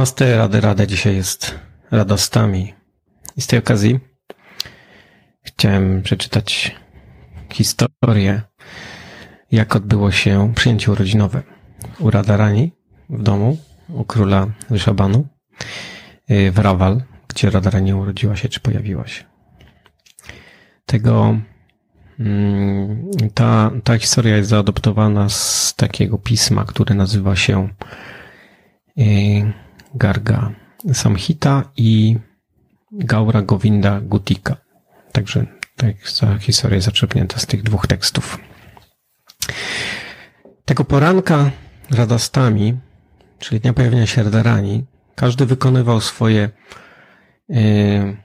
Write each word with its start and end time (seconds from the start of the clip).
Namaste, 0.00 0.36
Rady 0.36 0.60
Rada. 0.60 0.86
Dzisiaj 0.86 1.16
jest 1.16 1.58
radostami. 1.90 2.74
I 3.36 3.42
z 3.42 3.46
tej 3.46 3.58
okazji 3.58 4.00
chciałem 5.42 6.02
przeczytać 6.02 6.76
historię, 7.52 8.42
jak 9.52 9.76
odbyło 9.76 10.10
się 10.10 10.52
przyjęcie 10.54 10.92
urodzinowe 10.92 11.42
u 11.98 12.10
Radarani 12.10 12.72
w 13.10 13.22
domu, 13.22 13.56
u 13.88 14.04
króla 14.04 14.46
Ryszabanu 14.70 15.28
w 16.28 16.58
Rawal, 16.58 17.02
gdzie 17.28 17.50
Radarani 17.50 17.94
urodziła 17.94 18.36
się, 18.36 18.48
czy 18.48 18.60
pojawiła 18.60 19.06
się. 19.06 19.24
Tego 20.86 21.38
mm, 22.20 23.10
ta, 23.34 23.70
ta 23.84 23.98
historia 23.98 24.36
jest 24.36 24.50
zaadoptowana 24.50 25.28
z 25.28 25.74
takiego 25.76 26.18
pisma, 26.18 26.64
które 26.64 26.94
nazywa 26.94 27.36
się 27.36 27.68
y, 28.98 29.52
Garga 29.94 30.50
Samhita 30.92 31.72
i 31.76 32.18
Gaura 32.92 33.42
Govinda 33.42 34.00
Gutika. 34.00 34.56
Także 35.12 35.46
ta 35.76 36.38
historia 36.38 36.74
jest 36.74 36.86
zaczerpnięta 36.86 37.38
z 37.38 37.46
tych 37.46 37.62
dwóch 37.62 37.86
tekstów. 37.86 38.38
Tego 40.64 40.84
poranka 40.84 41.50
radastami, 41.90 42.80
czyli 43.38 43.60
dnia 43.60 43.72
pojawienia 43.72 44.06
się 44.06 44.22
Radarani, 44.22 44.86
każdy 45.14 45.46
wykonywał 45.46 46.00
swoje 46.00 46.50
yy, 47.48 48.16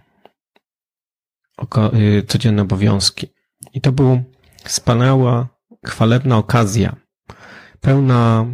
oko, 1.57 1.91
yy, 1.93 2.23
codzienne 2.23 2.61
obowiązki. 2.61 3.27
I 3.73 3.81
to 3.81 3.91
była 3.91 4.17
wspaniała, 4.63 5.47
chwalebna 5.85 6.37
okazja, 6.37 6.95
pełna, 7.81 8.45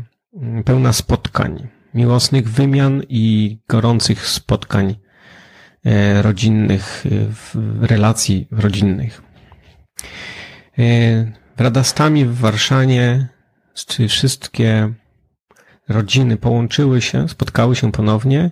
pełna 0.66 0.94
spotkań, 0.94 1.68
miłosnych 1.94 2.50
wymian 2.50 3.03
i 3.09 3.58
gorących 3.67 4.28
spotkań 4.28 4.95
e, 5.86 6.22
rodzinnych, 6.22 7.03
e, 7.06 7.88
relacji 7.88 8.47
rodzinnych. 8.52 9.22
E, 10.78 10.84
w 11.58 11.62
Radastami 11.62 12.25
w 12.25 12.36
Warszawie 12.36 13.28
wszystkie 14.09 14.94
rodziny 15.89 16.38
połączyły 16.38 17.02
się, 17.02 17.30
spotkały 17.30 17.75
się 17.75 17.92
ponownie, 17.92 18.52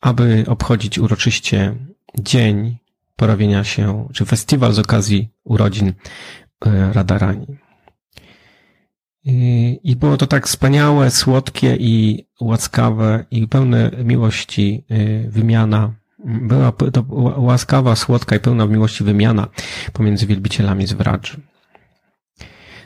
aby 0.00 0.44
obchodzić 0.48 0.98
uroczyście 0.98 1.74
dzień 2.18 2.78
porawienia 3.16 3.64
się, 3.64 4.08
czy 4.12 4.24
festiwal 4.24 4.72
z 4.72 4.78
okazji 4.78 5.28
urodzin 5.44 5.92
Radarani. 6.92 7.65
I 9.82 9.96
było 9.96 10.16
to 10.16 10.26
tak 10.26 10.46
wspaniałe, 10.46 11.10
słodkie 11.10 11.76
i 11.80 12.26
łaskawe 12.40 13.24
i 13.30 13.48
pełne 13.48 13.90
miłości 14.04 14.84
y, 14.90 15.28
wymiana. 15.30 15.94
Była 16.24 16.72
to 16.72 17.04
łaskawa, 17.36 17.96
słodka 17.96 18.36
i 18.36 18.40
pełna 18.40 18.66
miłości 18.66 19.04
wymiana 19.04 19.48
pomiędzy 19.92 20.26
wielbicielami 20.26 20.86
z 20.86 20.92
Wradży. 20.92 21.40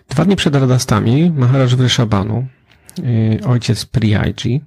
Dwa 0.09 0.25
dni 0.25 0.37
przed 0.37 0.55
Radastami 0.55 1.31
Maharaj 1.31 1.67
Vrishabhanu, 1.67 2.47
y, 2.99 3.41
ojciec 3.47 3.87
Priyaji, 3.87 4.61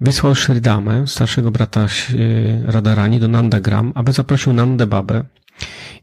wysłał 0.00 0.34
Shridamę, 0.34 1.06
starszego 1.06 1.50
brata 1.50 1.86
y, 2.14 2.62
Radarani, 2.66 3.20
do 3.20 3.28
Nandagram, 3.28 3.92
aby 3.94 4.12
zaprosił 4.12 4.52
Nandę 4.52 4.86
Babę 4.86 5.24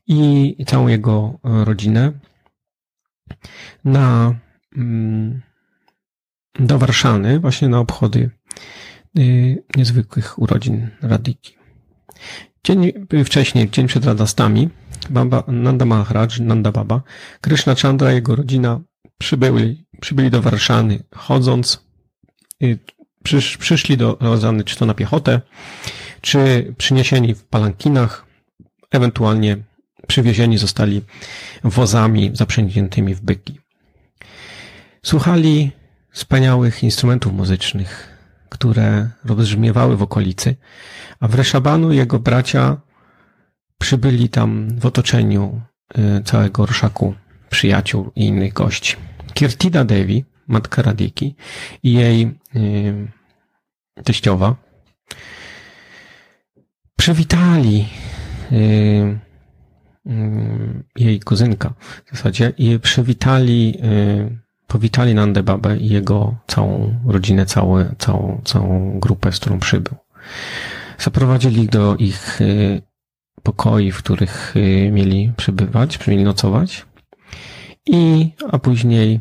i 0.07 0.55
całą 0.67 0.87
jego 0.87 1.39
rodzinę 1.43 2.11
na 3.85 4.35
do 6.59 6.79
Warszawy 6.79 7.39
właśnie 7.39 7.67
na 7.67 7.79
obchody 7.79 8.29
y, 9.19 9.63
niezwykłych 9.75 10.39
urodzin 10.39 10.89
Radiki. 11.01 11.57
Dzień 12.63 12.91
wcześniej, 13.25 13.69
dzień 13.69 13.87
przed 13.87 14.05
Radastami, 14.05 14.69
Baba, 15.09 15.43
Nanda 15.47 15.85
Maharaj, 15.85 16.27
Nanda 16.39 16.71
Baba, 16.71 17.01
Krishna 17.41 17.75
Chandra 17.75 18.11
i 18.11 18.15
jego 18.15 18.35
rodzina 18.35 18.81
przybyli, 19.17 19.85
przybyli 20.01 20.29
do 20.29 20.41
Warszawy 20.41 21.03
chodząc, 21.15 21.85
y, 22.63 22.79
przysz, 23.23 23.57
przyszli 23.57 23.97
do 23.97 24.17
Rozany 24.19 24.63
czy 24.63 24.75
to 24.75 24.85
na 24.85 24.93
piechotę, 24.93 25.41
czy 26.21 26.73
przyniesieni 26.77 27.33
w 27.33 27.43
palankinach, 27.43 28.25
ewentualnie 28.91 29.57
przywiezieni 30.07 30.57
zostali 30.57 31.01
wozami 31.63 32.31
zaprzęgniętymi 32.33 33.15
w 33.15 33.21
byki. 33.21 33.64
Słuchali 35.05 35.71
wspaniałych 36.11 36.83
instrumentów 36.83 37.33
muzycznych, 37.33 38.17
które 38.49 39.09
rozbrzmiewały 39.25 39.97
w 39.97 40.01
okolicy, 40.01 40.55
a 41.19 41.27
w 41.27 41.35
Reszabanu 41.35 41.93
jego 41.93 42.19
bracia 42.19 42.81
przybyli 43.79 44.29
tam 44.29 44.79
w 44.79 44.85
otoczeniu 44.85 45.61
y, 45.97 46.23
całego 46.23 46.63
orszaku 46.63 47.13
przyjaciół 47.49 48.11
i 48.15 48.25
innych 48.25 48.53
gości. 48.53 48.95
Kirtida 49.33 49.85
Devi, 49.85 50.25
matka 50.47 50.81
Radiki 50.81 51.35
i 51.83 51.93
jej 51.93 52.39
y, 52.55 53.11
teściowa 54.03 54.55
przywitali 56.97 57.87
y, 58.51 59.19
jej 60.95 61.19
kuzynka 61.19 61.73
w 62.05 62.11
zasadzie 62.11 62.53
i 62.57 62.79
przywitali 62.79 63.79
powitali 64.75 65.13
Nandę 65.13 65.43
Babę 65.43 65.77
i 65.77 65.89
jego 65.89 66.35
całą 66.47 66.99
rodzinę, 67.07 67.45
całą, 67.45 67.85
całą, 67.97 68.41
całą 68.45 68.99
grupę, 68.99 69.31
z 69.31 69.39
którą 69.39 69.59
przybył. 69.59 69.95
Zaprowadzili 70.99 71.61
ich 71.61 71.69
do 71.69 71.95
ich 71.95 72.41
y, 72.41 72.81
pokoi, 73.43 73.91
w 73.91 73.97
których 73.97 74.53
y, 74.55 74.91
mieli 74.91 75.33
przebywać, 75.37 76.07
mieli 76.07 76.23
nocować. 76.23 76.85
I, 77.85 78.31
a 78.51 78.59
później 78.59 79.19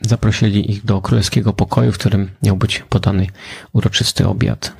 zaprosili 0.00 0.70
ich 0.70 0.84
do 0.84 1.00
królewskiego 1.00 1.52
pokoju, 1.52 1.92
w 1.92 1.98
którym 1.98 2.30
miał 2.42 2.56
być 2.56 2.84
podany 2.88 3.26
uroczysty 3.72 4.28
obiad. 4.28 4.76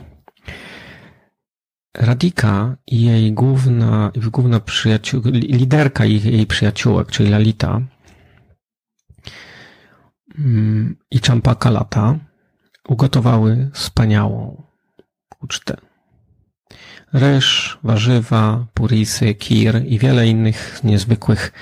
Radika 1.97 2.77
i 2.87 3.03
jej 3.03 3.33
główna, 3.33 4.13
główna 4.33 4.61
przyjaciół, 4.61 5.23
liderka 5.33 6.05
jej 6.05 6.47
przyjaciółek, 6.47 7.11
czyli 7.11 7.31
Lalita, 7.31 7.81
i 11.11 11.19
Champaka 11.19 11.71
lata 11.71 12.19
ugotowały 12.89 13.71
wspaniałą 13.73 14.63
ucztę. 15.43 15.77
Ryż, 17.13 17.79
warzywa, 17.83 18.67
purisy, 18.75 19.35
kir 19.35 19.83
i 19.87 19.99
wiele 19.99 20.29
innych 20.29 20.81
niezwykłych 20.85 21.53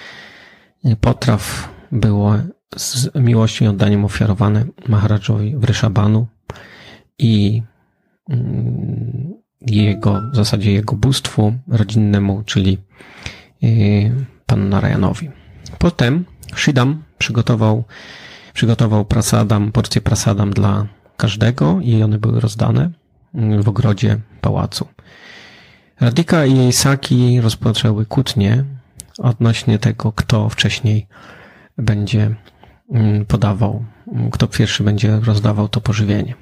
potraw 1.00 1.70
było 1.92 2.34
z 2.76 3.14
miłością 3.14 3.64
i 3.64 3.68
oddaniem 3.68 4.04
ofiarowane 4.04 4.64
Maharajowi 4.88 5.56
w 5.56 5.64
Ryshabanu 5.64 6.26
i 7.18 7.62
mm, 8.28 9.34
jego, 9.60 10.22
w 10.32 10.36
zasadzie 10.36 10.72
jego 10.72 10.96
bóstwu 10.96 11.54
rodzinnemu, 11.68 12.42
czyli 12.46 12.78
y, 13.62 14.26
panu 14.46 14.68
Narayanowi. 14.68 15.30
Potem 15.78 16.24
Shidam 16.56 17.02
przygotował 17.18 17.84
Przygotował 18.54 19.04
prasadam, 19.04 19.72
porcję 19.72 20.00
prasadam 20.00 20.50
dla 20.50 20.86
każdego 21.16 21.80
i 21.82 22.02
one 22.02 22.18
były 22.18 22.40
rozdane 22.40 22.90
w 23.34 23.68
ogrodzie 23.68 24.18
pałacu. 24.40 24.88
Radika 26.00 26.46
i 26.46 26.56
jej 26.56 26.72
Saki 26.72 27.40
rozpoczęły 27.40 28.06
kłótnie 28.06 28.64
odnośnie 29.18 29.78
tego, 29.78 30.12
kto 30.12 30.48
wcześniej 30.48 31.06
będzie 31.78 32.34
mm, 32.90 33.26
podawał, 33.26 33.84
kto 34.32 34.46
pierwszy 34.46 34.82
będzie 34.82 35.20
rozdawał 35.20 35.68
to 35.68 35.80
pożywienie. 35.80 36.34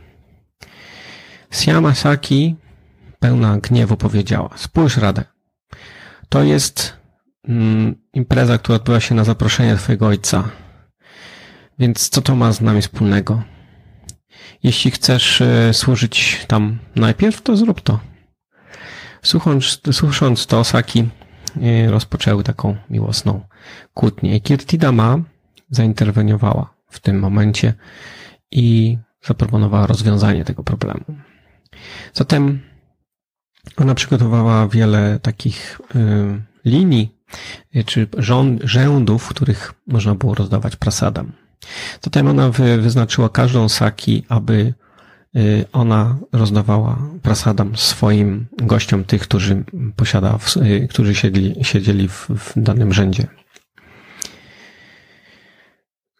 Siama 1.50 1.94
Saki 1.94 2.56
pełna 3.18 3.58
gniewu 3.58 3.96
powiedziała, 3.96 4.50
spójrz 4.56 4.96
Radę, 4.96 5.24
to 6.28 6.42
jest 6.42 6.96
mm, 7.48 7.94
impreza, 8.12 8.58
która 8.58 8.76
odbyła 8.76 9.00
się 9.00 9.14
na 9.14 9.24
zaproszenie 9.24 9.76
twojego 9.76 10.06
ojca, 10.06 10.48
więc 11.78 12.08
co 12.08 12.22
to 12.22 12.36
ma 12.36 12.52
z 12.52 12.60
nami 12.60 12.82
wspólnego? 12.82 13.42
Jeśli 14.62 14.90
chcesz 14.90 15.40
e, 15.40 15.74
służyć 15.74 16.44
tam 16.46 16.78
najpierw, 16.96 17.42
to 17.42 17.56
zrób 17.56 17.80
to. 17.80 18.00
Słuchając, 19.22 19.80
słuchając 19.92 20.46
to, 20.46 20.64
Saki 20.64 21.08
e, 21.62 21.90
rozpoczęły 21.90 22.42
taką 22.42 22.76
miłosną 22.90 23.40
kłótnię. 23.94 24.40
Kirtida 24.40 24.92
Ma 24.92 25.18
zainterweniowała 25.70 26.74
w 26.90 27.00
tym 27.00 27.18
momencie 27.18 27.74
i 28.50 28.98
zaproponowała 29.22 29.86
rozwiązanie 29.86 30.44
tego 30.44 30.64
problemu. 30.64 31.04
Zatem 32.12 32.60
ona 33.76 33.94
przygotowała 33.94 34.68
wiele 34.68 35.18
takich 35.22 35.80
y, 35.94 36.42
linii 36.64 37.18
czy 37.86 38.08
rząd, 38.18 38.62
rzędów, 38.64 39.22
w 39.22 39.28
których 39.28 39.74
można 39.86 40.14
było 40.14 40.34
rozdawać 40.34 40.76
prasadam. 40.76 41.32
Zatem 42.02 42.28
ona 42.28 42.50
wy, 42.50 42.78
wyznaczyła 42.78 43.28
każdą 43.28 43.68
saki, 43.68 44.24
aby 44.28 44.74
y, 45.36 45.64
ona 45.72 46.18
rozdawała 46.32 46.98
prasadam 47.22 47.76
swoim 47.76 48.46
gościom, 48.62 49.04
tych, 49.04 49.22
którzy 49.22 49.64
posiada, 49.96 50.38
y, 50.56 50.88
którzy 50.88 51.14
siedli, 51.14 51.56
siedzieli 51.62 52.08
w, 52.08 52.28
w 52.28 52.52
danym 52.56 52.92
rzędzie. 52.92 53.26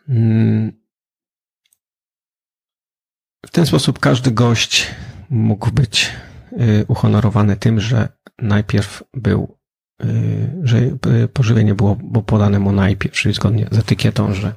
Mm. 0.09 0.83
W 3.47 3.51
ten 3.51 3.67
sposób 3.67 3.99
każdy 3.99 4.31
gość 4.31 4.87
mógł 5.31 5.71
być 5.71 6.13
y, 6.53 6.85
uhonorowany 6.89 7.57
tym, 7.57 7.81
że 7.81 8.09
najpierw 8.39 9.03
był 9.15 9.62
że 10.63 10.79
y, 10.79 11.29
pożywienie 11.33 11.75
było, 11.75 11.97
podane 12.27 12.59
mu 12.59 12.73
najpierw, 12.73 13.15
czyli 13.15 13.35
zgodnie 13.35 13.67
z 13.71 13.79
etykietą, 13.79 14.35
że 14.35 14.55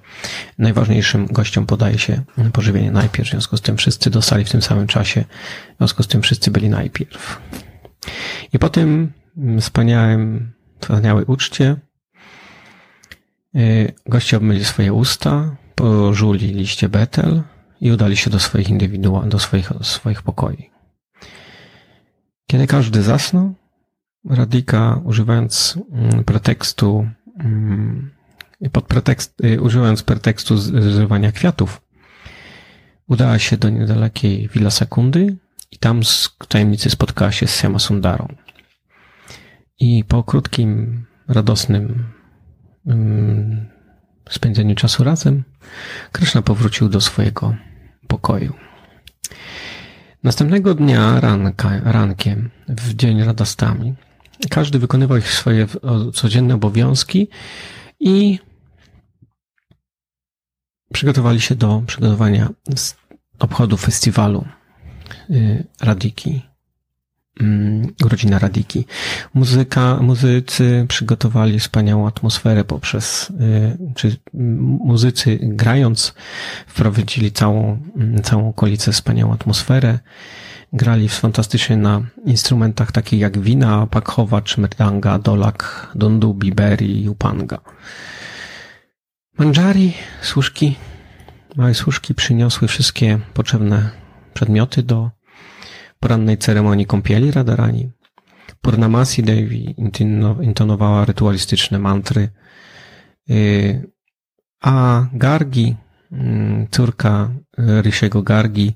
najważniejszym 0.57 1.25
gościom 1.25 1.65
podaje 1.65 1.99
się 1.99 2.21
pożywienie 2.53 2.91
najpierw, 2.91 3.27
w 3.27 3.31
związku 3.31 3.57
z 3.57 3.61
tym 3.61 3.77
wszyscy 3.77 4.09
dostali 4.09 4.45
w 4.45 4.49
tym 4.49 4.61
samym 4.61 4.87
czasie, 4.87 5.25
w 5.73 5.77
związku 5.77 6.03
z 6.03 6.07
tym 6.07 6.21
wszyscy 6.21 6.51
byli 6.51 6.69
najpierw. 6.69 7.41
I 8.53 8.59
po 8.59 8.69
tym 8.69 9.13
wspaniałym, 9.59 10.51
wspaniałej 10.79 11.25
uczcie 11.25 11.75
y, 13.55 13.93
goście 14.05 14.37
obmyli 14.37 14.65
swoje 14.65 14.93
usta, 14.93 15.55
pożuli 15.75 16.47
liście 16.47 16.89
betel 16.89 17.43
i 17.81 17.91
udali 17.91 18.17
się 18.17 18.29
do 18.29 18.39
swoich 18.39 18.69
indywidualnych, 18.69 19.31
do 19.31 19.39
swoich, 19.39 19.69
swoich 19.81 20.21
pokoi. 20.21 20.69
Kiedy 22.47 22.67
każdy 22.67 23.03
zasnął, 23.03 23.55
Radika 24.29 25.01
używając 25.03 25.79
mm, 25.91 26.23
pretekstu, 26.23 27.09
mm, 27.39 28.11
pod 28.71 28.85
pretekst, 28.85 29.41
y, 29.45 29.61
używając 29.61 30.03
pretekstu 30.03 30.57
zrywania 30.57 31.31
kwiatów, 31.31 31.81
udała 33.07 33.39
się 33.39 33.57
do 33.57 33.69
niedalekiej 33.69 34.49
Villa 34.53 34.71
Sekundy 34.71 35.37
i 35.71 35.77
tam 35.77 36.03
z 36.03 36.37
tajemnicy 36.47 36.89
spotkała 36.89 37.31
się 37.31 37.47
z 37.47 37.59
Siamasundarą. 37.59 38.27
I 39.79 40.03
po 40.03 40.23
krótkim, 40.23 41.05
radosnym 41.27 42.05
um, 42.85 43.65
spędzeniu 44.29 44.75
czasu 44.75 45.03
razem, 45.03 45.43
Krishna 46.11 46.41
powrócił 46.41 46.89
do 46.89 47.01
swojego 47.01 47.55
pokoju. 48.07 48.53
Następnego 50.23 50.73
dnia 50.75 51.19
ranka, 51.19 51.79
rankiem, 51.83 52.49
w 52.67 52.93
dzień 52.93 53.23
radastami, 53.23 53.95
każdy 54.49 54.79
wykonywał 54.79 55.21
swoje 55.21 55.67
codzienne 56.13 56.55
obowiązki 56.55 57.27
i 57.99 58.39
przygotowali 60.93 61.41
się 61.41 61.55
do 61.55 61.83
przygotowania 61.87 62.49
obchodu 63.39 63.77
festiwalu 63.77 64.45
y, 65.29 65.63
Radiki, 65.81 66.41
mm, 67.39 67.93
urodzina 68.05 68.39
Radiki. 68.39 68.85
Muzyka, 69.33 69.97
muzycy 70.01 70.85
przygotowali 70.87 71.59
wspaniałą 71.59 72.07
atmosferę 72.07 72.63
poprzez, 72.63 73.29
y, 73.29 73.77
czy 73.95 74.17
muzycy 74.85 75.39
grając 75.41 76.13
wprowadzili 76.67 77.31
całą, 77.31 77.79
mm, 77.95 78.23
całą 78.23 78.49
okolicę 78.49 78.91
wspaniałą 78.91 79.33
atmosferę 79.33 79.99
grali 80.75 81.09
fantastycznie 81.09 81.77
na 81.77 82.01
instrumentach 82.25 82.91
takich 82.91 83.19
jak 83.19 83.39
wina, 83.39 83.87
pakhowa, 83.87 84.41
merdanga, 84.57 85.19
dolak, 85.19 85.91
dondubi, 85.95 86.51
beri 86.51 87.09
upanga. 87.09 87.59
Manjari, 89.37 89.93
służki, 90.21 90.75
małe 91.55 91.73
służki 91.73 92.15
przyniosły 92.15 92.67
wszystkie 92.67 93.19
potrzebne 93.33 93.89
przedmioty 94.33 94.83
do 94.83 95.11
porannej 95.99 96.37
ceremonii 96.37 96.85
kąpieli 96.85 97.31
Radarani. 97.31 97.91
Purnamasi 98.61 99.23
Devi 99.23 99.75
intonowała 100.41 101.05
rytualistyczne 101.05 101.79
mantry, 101.79 102.29
y, 103.29 103.91
a 104.61 105.05
Gargi, 105.13 105.75
mm, 106.11 106.67
córka 106.71 107.29
Rysiego 107.57 108.23
Gargi, 108.23 108.75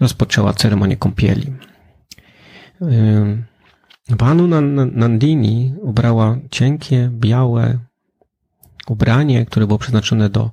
rozpoczęła 0.00 0.52
ceremonię 0.52 0.96
kąpieli. 0.96 1.52
Panu 4.18 4.46
Nandini 4.92 5.74
ubrała 5.80 6.38
cienkie, 6.50 7.10
białe 7.12 7.78
ubranie, 8.88 9.46
które 9.46 9.66
było 9.66 9.78
przeznaczone 9.78 10.30
do 10.30 10.50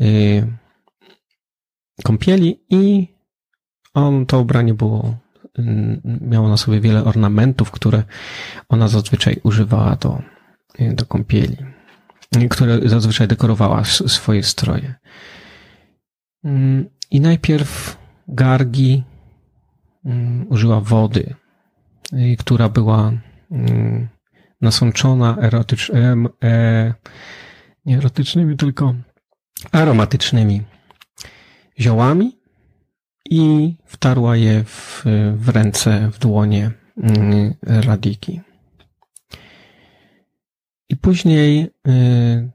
y, 0.00 0.46
kąpieli 2.04 2.64
i 2.70 3.08
on, 3.94 4.26
to 4.26 4.40
ubranie 4.40 4.74
było, 4.74 5.16
miało 6.04 6.48
na 6.48 6.56
sobie 6.56 6.80
wiele 6.80 7.04
ornamentów, 7.04 7.70
które 7.70 8.02
ona 8.68 8.88
zazwyczaj 8.88 9.40
używała 9.42 9.96
do, 9.96 10.22
y, 10.80 10.94
do 10.94 11.06
kąpieli, 11.06 11.56
które 12.50 12.88
zazwyczaj 12.88 13.28
dekorowała 13.28 13.84
swoje 13.84 14.42
stroje. 14.42 14.94
I 17.10 17.20
najpierw 17.20 18.01
Gargi 18.32 19.04
mm, 20.04 20.46
użyła 20.48 20.80
wody, 20.80 21.34
która 22.38 22.68
była 22.68 23.12
mm, 23.50 24.08
nasączona 24.60 25.36
erotycz, 25.40 25.90
e, 25.90 26.94
nie 27.84 27.96
erotycznymi, 27.96 28.56
tylko 28.56 28.94
aromatycznymi 29.72 30.62
ziołami 31.80 32.38
i 33.30 33.74
wtarła 33.86 34.36
je 34.36 34.64
w, 34.64 35.04
w 35.34 35.48
ręce, 35.48 36.10
w 36.12 36.18
dłonie 36.18 36.70
mm, 36.96 37.54
Radiki. 37.62 38.40
I 40.88 40.96
później 40.96 41.70
y, 41.88 42.50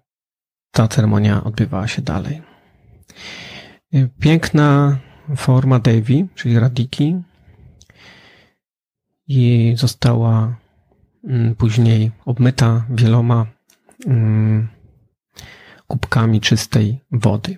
ta 0.71 0.87
ceremonia 0.87 1.43
odbywała 1.43 1.87
się 1.87 2.01
dalej. 2.01 2.41
Y, 3.95 4.09
piękna 4.19 4.97
forma 5.35 5.79
Devi, 5.79 6.27
czyli 6.35 6.59
Radiki, 6.59 7.15
i 9.27 9.73
została 9.77 10.55
mm, 11.23 11.55
później 11.55 12.11
obmyta 12.25 12.85
wieloma 12.89 13.45
mm, 14.05 14.67
kubkami 15.87 16.41
czystej 16.41 16.99
wody. 17.11 17.57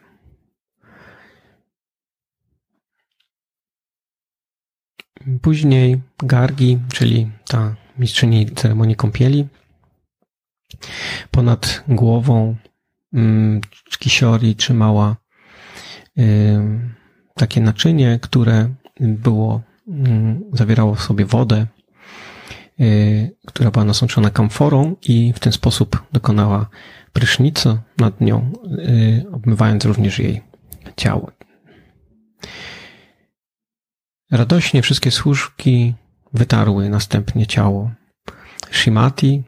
Później 5.41 6.01
Gargi, 6.23 6.79
czyli 6.93 7.31
ta 7.47 7.75
mistrzyni 7.97 8.51
ceremonii 8.51 8.95
kąpieli, 8.95 9.47
ponad 11.31 11.83
głową 11.87 12.55
mm, 13.13 13.61
Kisiori 13.99 14.55
trzymała 14.55 15.15
takie 17.39 17.61
naczynie, 17.61 18.19
które 18.21 18.69
było, 18.99 19.61
mm, 19.87 20.41
zawierało 20.53 20.95
w 20.95 21.01
sobie 21.01 21.25
wodę, 21.25 21.67
y, 22.79 23.35
która 23.45 23.71
była 23.71 23.85
nasączona 23.85 24.29
kamforą 24.29 24.95
i 25.01 25.33
w 25.33 25.39
ten 25.39 25.53
sposób 25.53 26.03
dokonała 26.11 26.69
prysznicu 27.13 27.77
nad 27.97 28.21
nią, 28.21 28.51
y, 28.65 29.25
obmywając 29.31 29.85
również 29.85 30.19
jej 30.19 30.41
ciało. 30.97 31.31
Radośnie 34.31 34.81
wszystkie 34.81 35.11
służki 35.11 35.93
wytarły 36.33 36.89
następnie 36.89 37.47
ciało 37.47 37.91
Shimati 38.71 39.43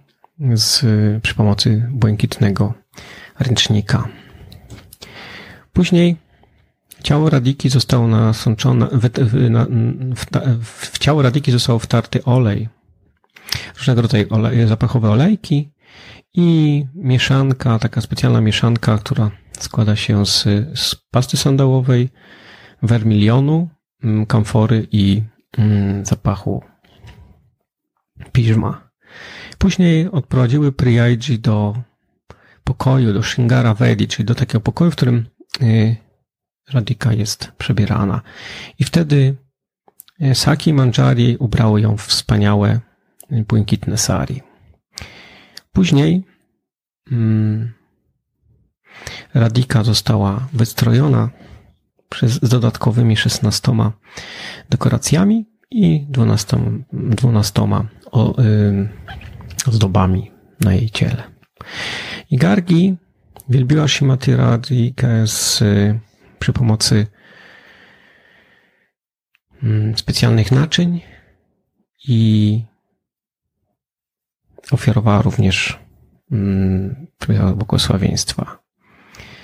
z, 0.53 0.83
przy 1.23 1.35
pomocy 1.35 1.87
błękitnego 1.91 2.73
ręcznika. 3.39 4.07
Później 5.73 6.17
Ciało 7.03 7.29
Radiki 7.29 7.69
zostało 7.69 8.07
nasączone, 8.07 8.87
w, 8.91 9.09
w, 9.09 9.49
na, 9.49 9.65
w, 10.15 10.25
w, 10.63 10.99
ciało 10.99 11.21
Radiki 11.21 11.51
został 11.51 11.79
wtarty 11.79 12.23
olej, 12.23 12.69
różnego 13.77 14.01
rodzaju 14.01 14.27
olej, 14.29 14.67
zapachowe 14.67 15.09
olejki 15.09 15.71
i 16.33 16.85
mieszanka, 16.95 17.79
taka 17.79 18.01
specjalna 18.01 18.41
mieszanka, 18.41 18.97
która 18.97 19.31
składa 19.59 19.95
się 19.95 20.25
z, 20.25 20.43
z 20.79 20.95
pasty 21.11 21.37
sandałowej, 21.37 22.09
wermilionu, 22.81 23.69
mm, 24.03 24.25
kamfory 24.25 24.87
i 24.91 25.23
mm, 25.57 26.05
zapachu 26.05 26.63
piżma. 28.31 28.91
Później 29.57 30.11
odprowadziły 30.11 30.71
Priyaji 30.71 31.39
do 31.39 31.75
pokoju, 32.63 33.13
do 33.13 33.23
Shingara 33.23 33.73
Vedi, 33.73 34.07
czyli 34.07 34.25
do 34.25 34.35
takiego 34.35 34.59
pokoju, 34.59 34.91
w 34.91 34.95
którym 34.95 35.25
y, 36.69 36.73
Radika 36.73 37.13
jest 37.13 37.51
przebierana. 37.57 38.21
I 38.79 38.83
wtedy 38.83 39.35
e, 40.21 40.35
Saki 40.35 40.73
Manjari 40.73 41.37
ubrało 41.37 41.77
ją 41.77 41.97
w 41.97 42.05
wspaniałe 42.05 42.79
e, 43.31 43.43
błękitne 43.43 43.97
sari. 43.97 44.41
Później 45.71 46.23
hmm, 47.09 47.73
Radika 49.33 49.83
została 49.83 50.47
wystrojona 50.53 51.29
z 52.23 52.49
dodatkowymi 52.49 53.17
16 53.17 53.71
dekoracjami 54.69 55.45
i 55.71 56.05
12, 56.09 56.57
12 56.93 57.61
ozdobami 59.67 60.31
na 60.59 60.73
jej 60.73 60.89
ciele. 60.89 61.23
I 62.31 62.37
Gargi 62.37 62.95
wielbiła 63.49 63.87
Shimati 63.87 64.35
Radhika 64.35 65.07
z, 65.25 65.63
przy 66.41 66.53
pomocy 66.53 67.07
mm, 69.63 69.97
specjalnych 69.97 70.51
naczyń 70.51 71.01
i 72.07 72.63
ofiarowała 74.71 75.21
również 75.21 75.79
mm, 76.31 77.07
błogosławieństwa. 77.55 78.59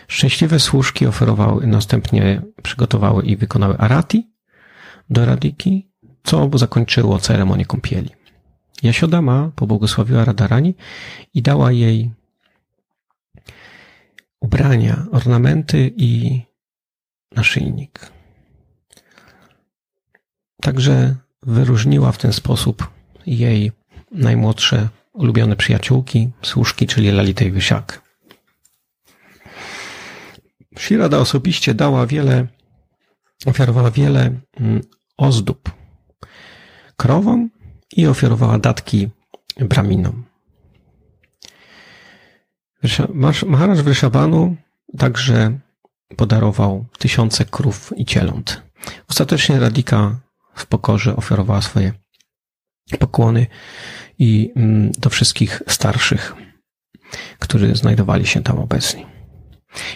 Szczęśliwe 0.07 0.59
służki 0.59 1.07
oferowały, 1.07 1.67
następnie 1.67 2.41
przygotowały 2.63 3.23
i 3.23 3.37
wykonały 3.37 3.77
arati 3.77 4.31
do 5.09 5.25
Radiki, 5.25 5.91
co 6.23 6.49
zakończyło 6.53 7.19
ceremonię 7.19 7.65
kąpieli. 7.65 8.09
Jasiodama 8.83 9.51
pobłogosławiła 9.55 10.25
Radarani 10.25 10.75
i 11.33 11.41
dała 11.41 11.71
jej 11.71 12.11
ubrania, 14.39 15.05
ornamenty 15.11 15.91
i 15.97 16.41
naszyjnik. 17.35 18.11
Także 20.61 21.15
wyróżniła 21.43 22.11
w 22.11 22.17
ten 22.17 22.33
sposób 22.33 22.89
jej 23.25 23.71
najmłodsze 24.11 24.89
ulubione 25.13 25.55
przyjaciółki, 25.55 26.29
służki, 26.41 26.87
czyli 26.87 27.11
Lalita 27.11 27.45
i 27.45 27.51
Wysiak. 27.51 28.01
Shirada 30.77 31.17
osobiście 31.17 31.73
dała 31.73 32.07
wiele, 32.07 32.47
ofiarowała 33.45 33.91
wiele 33.91 34.39
mm, 34.59 34.81
ozdób 35.17 35.71
krowom 36.97 37.49
i 37.95 38.07
ofiarowała 38.07 38.59
datki 38.59 39.09
braminom. 39.59 40.25
Maharaj 43.45 43.83
Vrishabhanu 43.83 44.55
także 44.97 45.59
podarował 46.15 46.85
tysiące 46.99 47.45
krów 47.45 47.93
i 47.97 48.05
cieląt. 48.05 48.61
Ostatecznie 49.09 49.59
Radika 49.59 50.19
w 50.55 50.65
pokorze 50.65 51.15
ofiarowała 51.15 51.61
swoje 51.61 51.93
pokłony 52.99 53.47
i 54.19 54.51
mm, 54.55 54.91
do 54.91 55.09
wszystkich 55.09 55.61
starszych, 55.67 56.35
którzy 57.39 57.75
znajdowali 57.75 58.25
się 58.25 58.43
tam 58.43 58.59
obecni. 58.59 59.05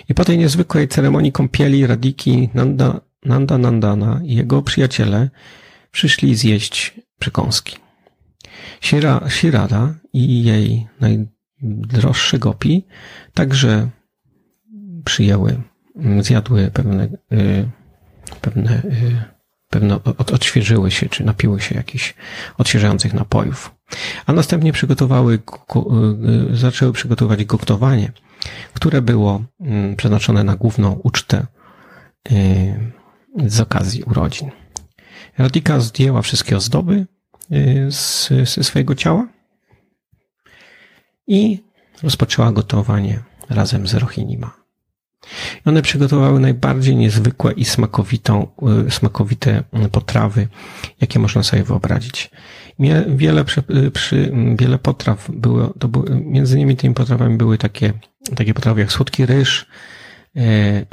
I 0.09 0.13
po 0.13 0.25
tej 0.25 0.37
niezwykłej 0.37 0.87
ceremonii 0.87 1.31
kąpieli 1.31 1.87
Radiki 1.87 2.49
Nanda, 2.53 3.01
Nanda 3.25 3.57
Nandana 3.57 4.21
i 4.23 4.35
jego 4.35 4.61
przyjaciele 4.61 5.29
przyszli 5.91 6.35
zjeść 6.35 6.93
przekąski. 7.19 7.77
Shira, 8.81 9.29
Shirada 9.29 9.93
i 10.13 10.43
jej 10.43 10.87
najdroższy 10.99 12.39
gopi 12.39 12.85
także 13.33 13.89
przyjęły, 15.05 15.61
zjadły 16.19 16.71
pewne, 16.73 17.03
y, 17.31 17.69
pewne, 18.41 18.81
y, 18.85 19.21
pewne 19.69 20.03
odświeżyły 20.03 20.91
się, 20.91 21.09
czy 21.09 21.23
napiły 21.23 21.61
się 21.61 21.75
jakichś 21.75 22.13
odświeżających 22.57 23.13
napojów. 23.13 23.75
A 24.25 24.33
następnie 24.33 24.73
przygotowały, 24.73 25.39
y, 26.51 26.57
zaczęły 26.57 26.93
przygotowywać 26.93 27.45
gotowanie, 27.45 28.11
które 28.73 29.01
było 29.01 29.43
mm, 29.59 29.95
przeznaczone 29.95 30.43
na 30.43 30.55
główną 30.55 30.91
ucztę 30.91 31.45
z 33.47 33.59
okazji 33.59 34.03
urodzin. 34.03 34.51
Radika 35.37 35.79
zdjęła 35.79 36.21
wszystkie 36.21 36.57
ozdoby 36.57 37.05
ze 38.45 38.63
swojego 38.63 38.95
ciała 38.95 39.27
i 41.27 41.63
rozpoczęła 42.03 42.51
gotowanie 42.51 43.19
razem 43.49 43.87
z 43.87 43.93
Rohinima. 43.93 44.60
One 45.65 45.81
przygotowały 45.81 46.39
najbardziej 46.39 46.95
niezwykłe 46.95 47.51
i 47.51 47.65
smakowitą, 47.65 48.47
y, 48.87 48.91
smakowite 48.91 49.63
potrawy, 49.91 50.47
jakie 51.01 51.19
można 51.19 51.43
sobie 51.43 51.63
wyobrazić. 51.63 52.31
Wiele, 53.07 53.45
y, 53.85 53.91
przy, 53.91 54.31
wiele 54.59 54.79
potraw 54.79 55.31
było, 55.31 55.73
to 55.79 55.87
były, 55.87 56.21
między 56.25 56.55
innymi 56.55 56.75
tymi 56.75 56.93
potrawami 56.93 57.37
były 57.37 57.57
takie, 57.57 57.93
takie 58.35 58.53
potrawy 58.53 58.81
jak 58.81 58.91
słodki 58.91 59.25
ryż, 59.25 59.65
y, 60.37 60.85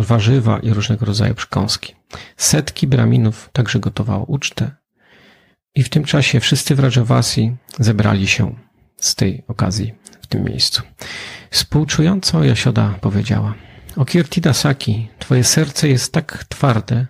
warzywa 0.00 0.58
i 0.58 0.70
różnego 0.70 1.06
rodzaju 1.06 1.34
przekąski. 1.34 1.94
Setki 2.36 2.86
braminów 2.86 3.50
także 3.52 3.80
gotowało 3.80 4.24
ucztę. 4.24 4.70
I 5.74 5.82
w 5.82 5.88
tym 5.88 6.04
czasie 6.04 6.40
wszyscy 6.40 6.74
w 6.74 6.80
Rajavasi 6.80 7.56
zebrali 7.78 8.26
się 8.26 8.54
z 8.96 9.14
tej 9.14 9.44
okazji 9.48 9.94
w 10.22 10.26
tym 10.26 10.44
miejscu. 10.44 10.82
Współczująco 11.50 12.44
Jasioda 12.44 12.94
powiedziała– 13.00 13.54
o 13.96 14.04
Kirtida 14.04 14.52
Saki, 14.52 15.08
twoje 15.18 15.44
serce 15.44 15.88
jest 15.88 16.12
tak 16.12 16.44
twarde, 16.44 17.06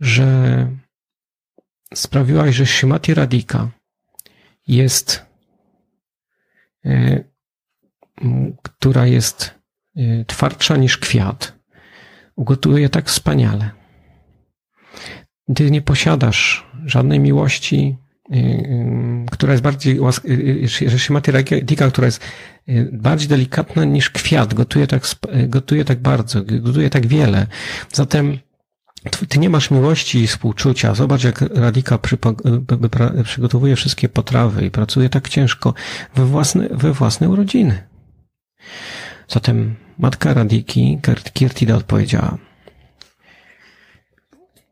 że 0.00 0.70
sprawiłaś, 1.94 2.54
że 2.54 2.66
Shimati 2.66 3.14
Radika 3.14 3.70
jest, 4.66 5.26
e, 6.84 7.24
która 8.62 9.06
jest 9.06 9.54
e, 9.96 10.24
twardsza 10.24 10.76
niż 10.76 10.98
kwiat, 10.98 11.58
ugotuje 12.36 12.88
tak 12.88 13.06
wspaniale. 13.06 13.70
Ty 15.54 15.70
nie 15.70 15.82
posiadasz 15.82 16.66
żadnej 16.84 17.20
miłości 17.20 17.96
która 19.30 19.52
jest 19.52 19.62
bardziej, 19.62 19.98
y, 20.24 20.68
że 20.90 20.98
Shimati 20.98 21.30
Radhika, 21.30 21.90
która 21.90 22.06
jest 22.06 22.24
bardziej 22.92 23.28
delikatna 23.28 23.84
niż 23.84 24.10
kwiat, 24.10 24.54
gotuje 24.54 24.86
tak, 24.86 25.02
gotuje 25.48 25.84
tak 25.84 26.00
bardzo, 26.00 26.42
gotuje 26.44 26.90
tak 26.90 27.06
wiele. 27.06 27.46
Zatem 27.92 28.38
ty 29.28 29.38
nie 29.38 29.50
masz 29.50 29.70
miłości 29.70 30.18
i 30.18 30.26
współczucia. 30.26 30.94
Zobacz, 30.94 31.24
jak 31.24 31.40
Radika 31.40 31.98
przygotowuje 33.24 33.76
wszystkie 33.76 34.08
potrawy 34.08 34.66
i 34.66 34.70
pracuje 34.70 35.08
tak 35.08 35.28
ciężko 35.28 35.74
we 36.14 36.24
własne, 36.24 36.68
we 36.68 36.92
własne 36.92 37.28
urodziny. 37.28 37.86
Zatem 39.28 39.74
matka 39.98 40.34
Radiki, 40.34 40.98
Kirtida 41.34 41.76
odpowiedziała, 41.76 42.38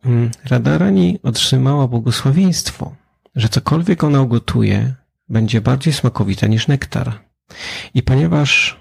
mm, 0.04 0.30
Radarani 0.44 1.18
otrzymała 1.23 1.88
błogosławieństwo 1.88 3.01
że 3.34 3.48
cokolwiek 3.48 4.04
ona 4.04 4.22
ugotuje, 4.22 4.94
będzie 5.28 5.60
bardziej 5.60 5.92
smakowite 5.92 6.48
niż 6.48 6.68
nektar. 6.68 7.20
I 7.94 8.02
ponieważ 8.02 8.80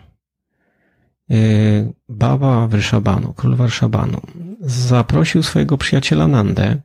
yy, 1.29 1.93
Baba 2.09 2.67
Wryszabanu, 2.67 3.33
król 3.33 3.55
Warszabanu, 3.55 4.21
zaprosił 4.61 5.43
swojego 5.43 5.77
przyjaciela 5.77 6.27
Nandę, 6.27 6.81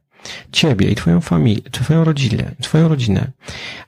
ciebie 0.53 0.91
i 0.91 0.95
twoją 0.95 1.21
familię, 1.21 1.63
twoją 1.63 2.05
rodzinę, 2.05 2.55
twoją 2.63 2.89
rodzinę, 2.89 3.33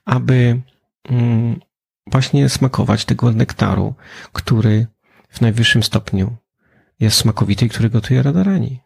aby 0.05 0.61
mm, 1.05 1.61
właśnie 2.07 2.49
smakować 2.49 3.05
tego 3.05 3.33
nektaru, 3.33 3.95
który 4.33 4.87
w 5.29 5.41
najwyższym 5.41 5.83
stopniu 5.83 6.37
jest 7.01 7.17
smakowity 7.17 7.67
i 7.67 7.69
który 7.69 7.91
gotuje 7.91 8.23
Radarani. 8.23 8.81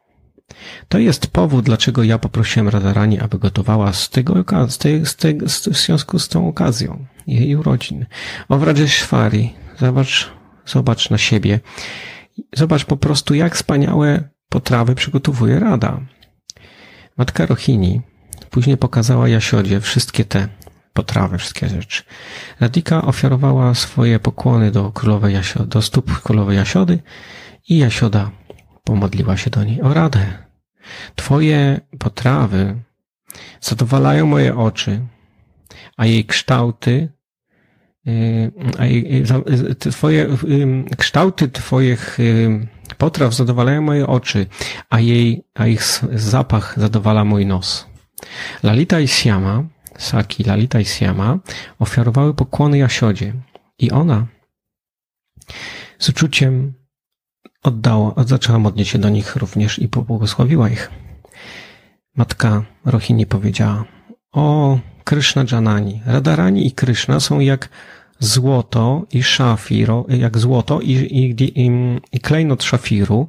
To 0.89 0.99
jest 0.99 1.27
powód, 1.27 1.65
dlaczego 1.65 2.03
ja 2.03 2.19
poprosiłem 2.19 2.69
Radarani, 2.69 3.21
aby 3.21 3.39
gotowała 3.39 3.93
z 3.93 4.11
tego, 4.11 4.45
z 4.69 4.79
tej, 4.79 5.07
z 5.07 5.17
tej, 5.17 5.39
z, 5.47 5.69
w 5.69 5.77
związku 5.77 6.19
z 6.19 6.29
tą 6.29 6.49
okazją 6.49 7.05
jej 7.27 7.57
urodzin. 7.57 8.07
O 8.49 8.59
Wrajeshwari, 8.59 9.55
zobacz, 9.79 10.31
zobacz 10.67 11.11
na 11.11 11.19
siebie. 11.19 11.61
Zobacz 12.53 12.85
po 12.85 12.97
prostu, 12.97 13.35
jak 13.35 13.55
wspaniałe 13.55 14.29
potrawy 14.49 14.95
przygotowuje 14.95 15.59
Rada. 15.59 16.01
Matka 17.17 17.47
Rohini 17.47 18.01
później 18.51 18.77
pokazała 18.77 19.29
Jasiodzie 19.29 19.81
wszystkie 19.81 20.25
te 20.25 20.49
potrawy, 20.93 21.39
wszystkie 21.39 21.69
rzeczy. 21.69 22.03
Radika 22.61 23.03
ofiarowała 23.03 23.75
swoje 23.75 24.19
pokłony 24.19 24.71
do 24.71 24.93
królowej 24.93 25.35
Jasiody, 25.35 25.69
do 25.69 25.83
stóp 25.83 26.21
królowej 26.23 26.57
Jasiody 26.57 26.99
i 27.69 27.79
Jasioda 27.79 28.31
pomodliła 28.85 29.37
się 29.37 29.51
do 29.51 29.65
niej 29.65 29.83
o 29.83 29.95
radę. 29.95 30.39
Twoje 31.15 31.81
potrawy 31.99 32.77
zadowalają 33.61 34.27
moje 34.27 34.57
oczy, 34.57 35.01
a 35.97 36.07
jej 36.07 36.25
kształty, 36.25 37.09
y, 38.07 38.53
a 38.79 38.87
jej, 38.87 39.25
twoje, 39.79 40.27
y, 40.45 40.97
kształty 40.99 41.49
Twoich 41.49 42.21
y, 42.21 42.69
potraw 42.99 43.35
zadowalają 43.35 43.83
moje 43.83 44.07
oczy, 44.07 44.47
a 44.91 45.01
jej, 45.01 45.45
a 45.55 45.67
ich 45.67 45.83
zapach 46.13 46.75
zadowala 46.77 47.25
mój 47.25 47.47
nos. 47.47 47.87
Lalita 48.63 49.01
i 49.01 49.09
Siama, 49.09 49.65
Saki, 49.99 50.45
Lalita 50.45 50.81
i 50.81 50.85
Siama 50.85 51.39
ofiarowały 51.79 52.35
pokłony 52.35 52.79
Jasiodzie 52.79 53.33
i 53.79 53.91
ona 53.91 54.27
z 55.99 56.09
uczuciem 56.09 56.75
oddała, 57.63 58.15
zaczęła 58.27 58.59
modlić 58.59 58.89
się 58.89 58.99
do 58.99 59.09
nich 59.09 59.37
również 59.37 59.79
i 59.79 59.89
pobłogosławiła 59.89 60.69
ich. 60.69 60.91
Matka 62.17 62.63
Rohini 62.85 63.27
powiedziała, 63.27 63.85
o 64.33 64.79
Krishna 65.05 65.45
Janani, 65.53 66.03
Radharani 66.07 66.67
i 66.67 66.73
Krishna 66.73 67.21
są 67.21 67.41
jak 67.41 67.69
złoto 68.19 69.07
i 69.13 69.23
szafiro, 69.23 70.05
jak 70.09 70.39
złoto 70.39 70.81
i, 70.81 70.93
i, 70.93 71.35
i, 71.41 71.71
i 72.13 72.21
klejnot 72.21 72.63
szafiru, 72.63 73.29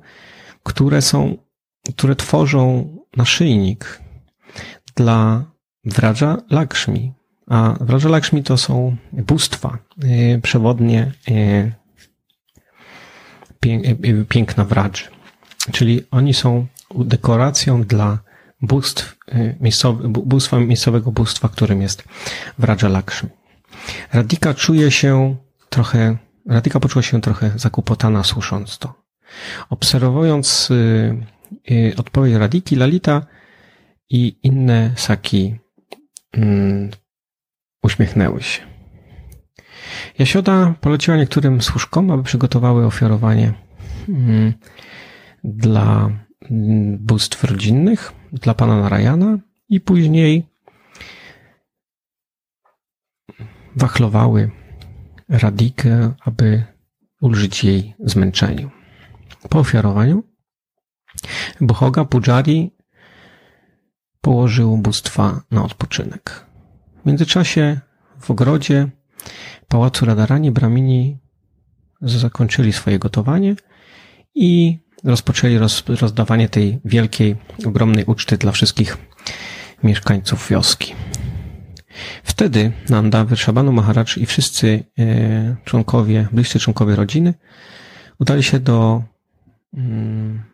które 0.64 1.02
są, 1.02 1.38
które 1.96 2.16
tworzą 2.16 2.90
naszyjnik 3.18 4.02
dla 4.96 5.46
Wraża 5.86 6.38
Lakshmi. 6.50 7.14
A 7.48 7.76
Wraża 7.82 8.10
Lakshmi 8.10 8.44
to 8.44 8.58
są 8.58 8.96
bóstwa 9.12 9.78
y, 10.04 10.40
przewodnie 10.44 11.12
y, 11.30 11.74
piękna 14.30 14.66
Wradży. 14.66 15.06
Czyli 15.72 16.02
oni 16.12 16.34
są 16.34 16.66
dekoracją 16.96 17.84
dla 17.84 18.20
bóstw, 18.62 19.18
miejscowe, 19.60 20.08
bóstwa, 20.08 20.60
miejscowego 20.60 21.12
bóstwa, 21.12 21.50
którym 21.50 21.82
jest 21.82 22.04
Wraża 22.58 22.90
Lakshmi. 22.90 23.30
Radika 24.14 24.54
czuje 24.54 24.92
się 24.92 25.36
trochę, 25.70 26.18
Radika 26.46 26.80
poczuła 26.80 27.04
się 27.04 27.22
trochę 27.22 27.52
zakłopotana 27.56 28.24
słysząc 28.24 28.78
to. 28.78 28.94
Obserwując 29.70 30.70
odpowiedź 31.98 32.34
Radiki, 32.34 32.76
Lalita 32.76 33.26
i 34.10 34.40
inne 34.44 34.92
saki 34.96 35.56
mm, 36.34 36.92
uśmiechnęły 37.84 38.42
się. 38.42 38.73
Jasioda 40.20 40.74
poleciła 40.82 41.18
niektórym 41.18 41.62
służkom, 41.62 42.12
aby 42.12 42.24
przygotowały 42.24 42.86
ofiarowanie 42.86 43.54
mm, 44.10 44.54
dla 45.44 46.10
mm, 46.52 46.98
bóstw 46.98 47.44
rodzinnych, 47.44 48.12
dla 48.34 48.54
pana 48.54 48.82
Narayana 48.82 49.38
i 49.70 49.82
później 49.82 50.48
wachlowały 53.76 54.52
Radikę, 55.30 56.14
aby 56.26 56.64
ulżyć 57.22 57.64
jej 57.64 57.96
zmęczeniu. 58.00 58.72
Po 59.50 59.60
ofiarowaniu 59.60 60.24
Bohoga 61.62 62.06
Pujari 62.06 62.72
położył 64.22 64.78
bóstwa 64.78 65.42
na 65.52 65.64
odpoczynek. 65.64 66.46
W 67.04 67.06
międzyczasie 67.06 67.80
w 68.20 68.32
ogrodzie 68.32 68.90
pałacu 69.74 70.06
Radarani 70.06 70.52
Bramini 70.52 71.18
zakończyli 72.02 72.74
swoje 72.74 73.00
gotowanie 73.00 73.56
i 74.36 74.80
rozpoczęli 75.04 75.58
roz, 75.58 75.84
rozdawanie 76.02 76.50
tej 76.50 76.80
wielkiej, 76.86 77.36
ogromnej 77.66 78.06
uczty 78.06 78.38
dla 78.38 78.52
wszystkich 78.52 78.98
mieszkańców 79.84 80.50
wioski. 80.50 80.94
Wtedy 82.24 82.72
Nanda, 82.90 83.26
Wyrshabanu 83.26 83.72
Maharaj 83.72 84.06
i 84.18 84.26
wszyscy 84.26 84.84
e, 85.00 85.56
członkowie, 85.66 86.28
bliscy 86.32 86.60
członkowie 86.60 86.96
rodziny 86.96 87.34
udali 88.20 88.44
się 88.44 88.60
do 88.60 89.04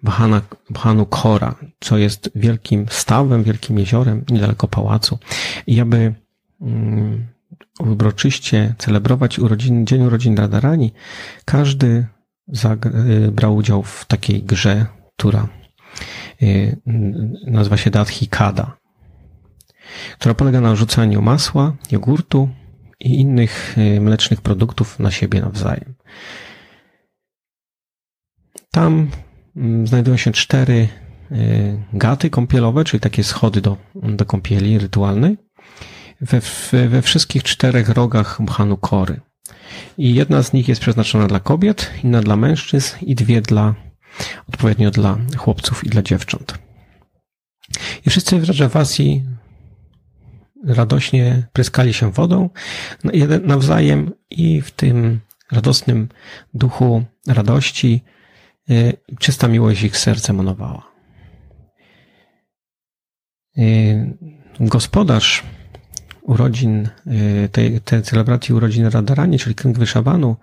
Bahana, 0.04 0.42
Bahanu 0.70 1.06
Kora, 1.06 1.56
co 1.80 1.98
jest 1.98 2.32
wielkim 2.36 2.86
stawem, 2.90 3.44
wielkim 3.44 3.80
jeziorem 3.80 4.26
niedaleko 4.30 4.68
pałacu. 4.68 5.20
I 5.68 5.80
aby 5.80 6.14
um, 6.60 7.28
uroczyście 7.80 8.76
celebrować 8.78 9.40
urodziny, 9.40 9.86
Dzień 9.86 10.02
Urodzin 10.02 10.38
Radharani, 10.38 10.94
każdy 11.46 12.08
y, 13.28 13.32
brał 13.32 13.56
udział 13.56 13.84
w 13.84 14.06
takiej 14.06 14.44
grze, 14.44 14.86
która 15.18 15.48
y, 16.42 16.82
nazywa 17.48 17.78
się 17.78 17.90
Dadhi 17.90 18.28
Kada, 18.28 18.78
która 20.20 20.34
polega 20.34 20.62
na 20.62 20.76
rzucaniu 20.76 21.22
masła, 21.22 21.74
jogurtu 21.92 22.50
i 23.00 23.20
innych 23.20 23.78
y, 23.78 24.02
mlecznych 24.02 24.42
produktów 24.42 25.00
na 25.00 25.12
siebie 25.12 25.42
nawzajem. 25.42 25.96
Tam 28.72 29.10
mm, 29.56 29.88
znajdują 29.88 30.18
się 30.18 30.32
cztery 30.32 30.88
gaty 31.94 32.30
kąpielowe, 32.30 32.84
czyli 32.84 33.02
takie 33.02 33.24
schody 33.24 33.62
do, 33.62 33.78
do 33.96 34.26
kąpieli 34.26 34.80
rytualnej, 34.80 35.38
we, 36.22 36.42
we 36.88 37.02
wszystkich 37.02 37.44
czterech 37.44 37.90
rogach 37.90 38.42
Bhanu 38.42 38.78
Kory. 38.78 39.22
I 39.98 40.16
jedna 40.16 40.44
z 40.44 40.54
nich 40.54 40.68
jest 40.68 40.82
przeznaczona 40.82 41.28
dla 41.28 41.40
kobiet, 41.40 41.92
inna 42.04 42.22
dla 42.22 42.36
mężczyzn 42.36 42.98
i 43.02 43.16
dwie 43.16 43.42
dla, 43.42 43.76
odpowiednio 44.50 44.92
dla 44.92 45.18
chłopców 45.38 45.84
i 45.84 45.90
dla 45.90 46.02
dziewcząt. 46.02 46.60
I 48.06 48.10
wszyscy 48.10 48.40
w 48.40 48.50
Rajavasi 48.50 49.24
radośnie 50.66 51.48
pryskali 51.54 51.94
się 51.94 52.12
wodą 52.12 52.50
nawzajem 53.44 54.12
i 54.30 54.62
w 54.62 54.72
tym 54.72 55.20
radosnym 55.52 56.10
duchu 56.54 57.04
radości 57.28 58.04
Y, 58.70 58.98
czysta 59.20 59.48
miłość 59.48 59.84
ich 59.84 59.98
serce 59.98 60.34
manowała. 60.34 60.92
Y, 63.58 64.18
gospodarz 64.60 65.44
urodzin, 66.30 66.90
y, 67.46 67.50
tej, 67.52 67.82
tej 67.82 68.02
celebracji 68.02 68.56
urodzin 68.56 68.86
Radharani, 68.86 69.40
czyli 69.40 69.56
Kręg 69.56 69.78
Wyszabanu 69.78 70.36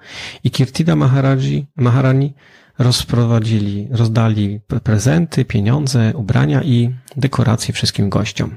i 0.44 0.51
Kirtida 0.51 0.96
Maharaji, 0.96 1.66
Maharani 1.77 2.35
rozprowadzili, 2.79 3.88
rozdali 3.90 4.61
prezenty, 4.83 5.44
pieniądze, 5.44 6.12
ubrania 6.14 6.62
i 6.62 6.94
dekoracje 7.16 7.75
wszystkim 7.75 8.09
gościom. 8.11 8.57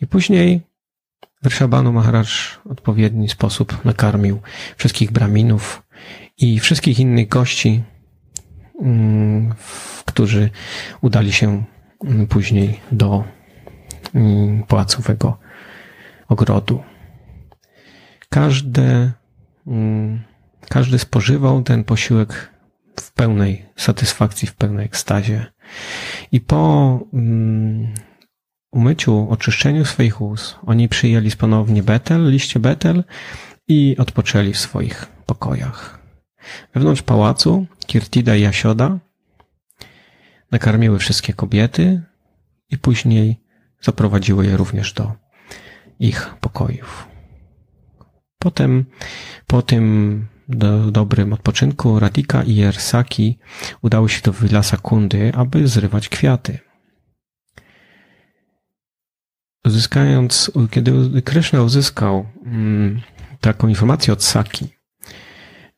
I 0.00 0.06
później 0.06 0.60
Wyszabanu 1.42 1.92
Maharaj 1.92 2.24
w 2.24 2.60
odpowiedni 2.70 3.28
sposób 3.28 3.84
nakarmił 3.84 4.40
wszystkich 4.76 5.12
braminów 5.12 5.82
i 6.38 6.60
wszystkich 6.60 7.00
innych 7.00 7.28
gości, 7.28 7.82
Mm, 8.82 9.54
którzy 10.04 10.50
udali 11.00 11.32
się 11.32 11.64
mm, 12.04 12.26
później 12.26 12.80
do 12.92 13.24
mm, 14.14 14.62
pałacowego 14.62 15.38
ogrodu. 16.28 16.82
Każdy, 18.28 19.12
każdy 20.68 20.98
spożywał 20.98 21.62
ten 21.62 21.84
posiłek 21.84 22.50
w 23.00 23.12
pełnej 23.12 23.66
satysfakcji, 23.76 24.48
w 24.48 24.54
pełnej 24.54 24.86
ekstazie. 24.86 25.46
I 26.32 26.40
po 26.40 27.00
umyciu, 28.72 29.30
oczyszczeniu 29.30 29.84
swoich 29.84 30.20
ust, 30.20 30.56
oni 30.66 30.88
przyjęli 30.88 31.30
ponownie 31.30 31.82
betel, 31.82 32.30
liście 32.30 32.60
betel 32.60 33.04
i 33.68 33.96
odpoczęli 33.98 34.52
w 34.52 34.58
swoich 34.58 35.06
pokojach. 35.26 35.98
Wewnątrz 36.74 37.02
pałacu 37.02 37.66
Kirtida 37.86 38.36
i 38.36 38.42
Jasioda 38.42 38.98
nakarmiły 40.50 40.98
wszystkie 40.98 41.32
kobiety 41.32 42.02
i 42.70 42.78
później 42.78 43.40
zaprowadziły 43.80 44.46
je 44.46 44.56
również 44.56 44.92
do 44.92 45.12
ich 46.00 46.34
pokojów. 46.40 47.08
Potem, 48.38 48.84
po 49.46 49.62
tym 49.62 50.26
do, 50.48 50.90
dobrym 50.90 51.32
odpoczynku 51.32 51.98
Radika 51.98 52.42
i 52.42 52.60
Ersaki 52.60 53.38
udały 53.82 54.08
się 54.08 54.22
do 54.22 54.32
Vilasa 54.32 54.76
Kundy, 54.76 55.32
aby 55.34 55.68
zrywać 55.68 56.08
kwiaty. 56.08 56.58
Uzyskając, 59.66 60.52
kiedy 60.70 61.22
Krishna 61.22 61.62
uzyskał 61.62 62.26
mm, 62.44 63.00
taką 63.40 63.68
informację 63.68 64.12
od 64.12 64.24
Saki, 64.24 64.68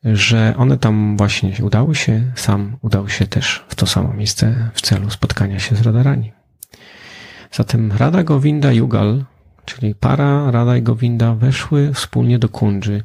że 0.03 0.53
one 0.57 0.77
tam 0.77 1.17
właśnie 1.17 1.53
udały 1.61 1.95
się, 1.95 2.31
sam 2.35 2.77
udał 2.81 3.09
się 3.09 3.27
też 3.27 3.65
w 3.67 3.75
to 3.75 3.87
samo 3.87 4.13
miejsce 4.13 4.69
w 4.73 4.81
celu 4.81 5.09
spotkania 5.09 5.59
się 5.59 5.75
z 5.75 5.81
radarami. 5.81 6.31
Zatem 7.51 7.91
Rada 7.91 8.23
Govinda 8.23 8.71
i 8.71 8.81
Ugal, 8.81 9.25
czyli 9.75 9.95
para 9.95 10.51
Rada 10.51 10.77
i 10.77 10.81
Govinda 10.81 11.35
weszły 11.35 11.93
wspólnie 11.93 12.39
do 12.39 12.49
Kundży 12.49 13.03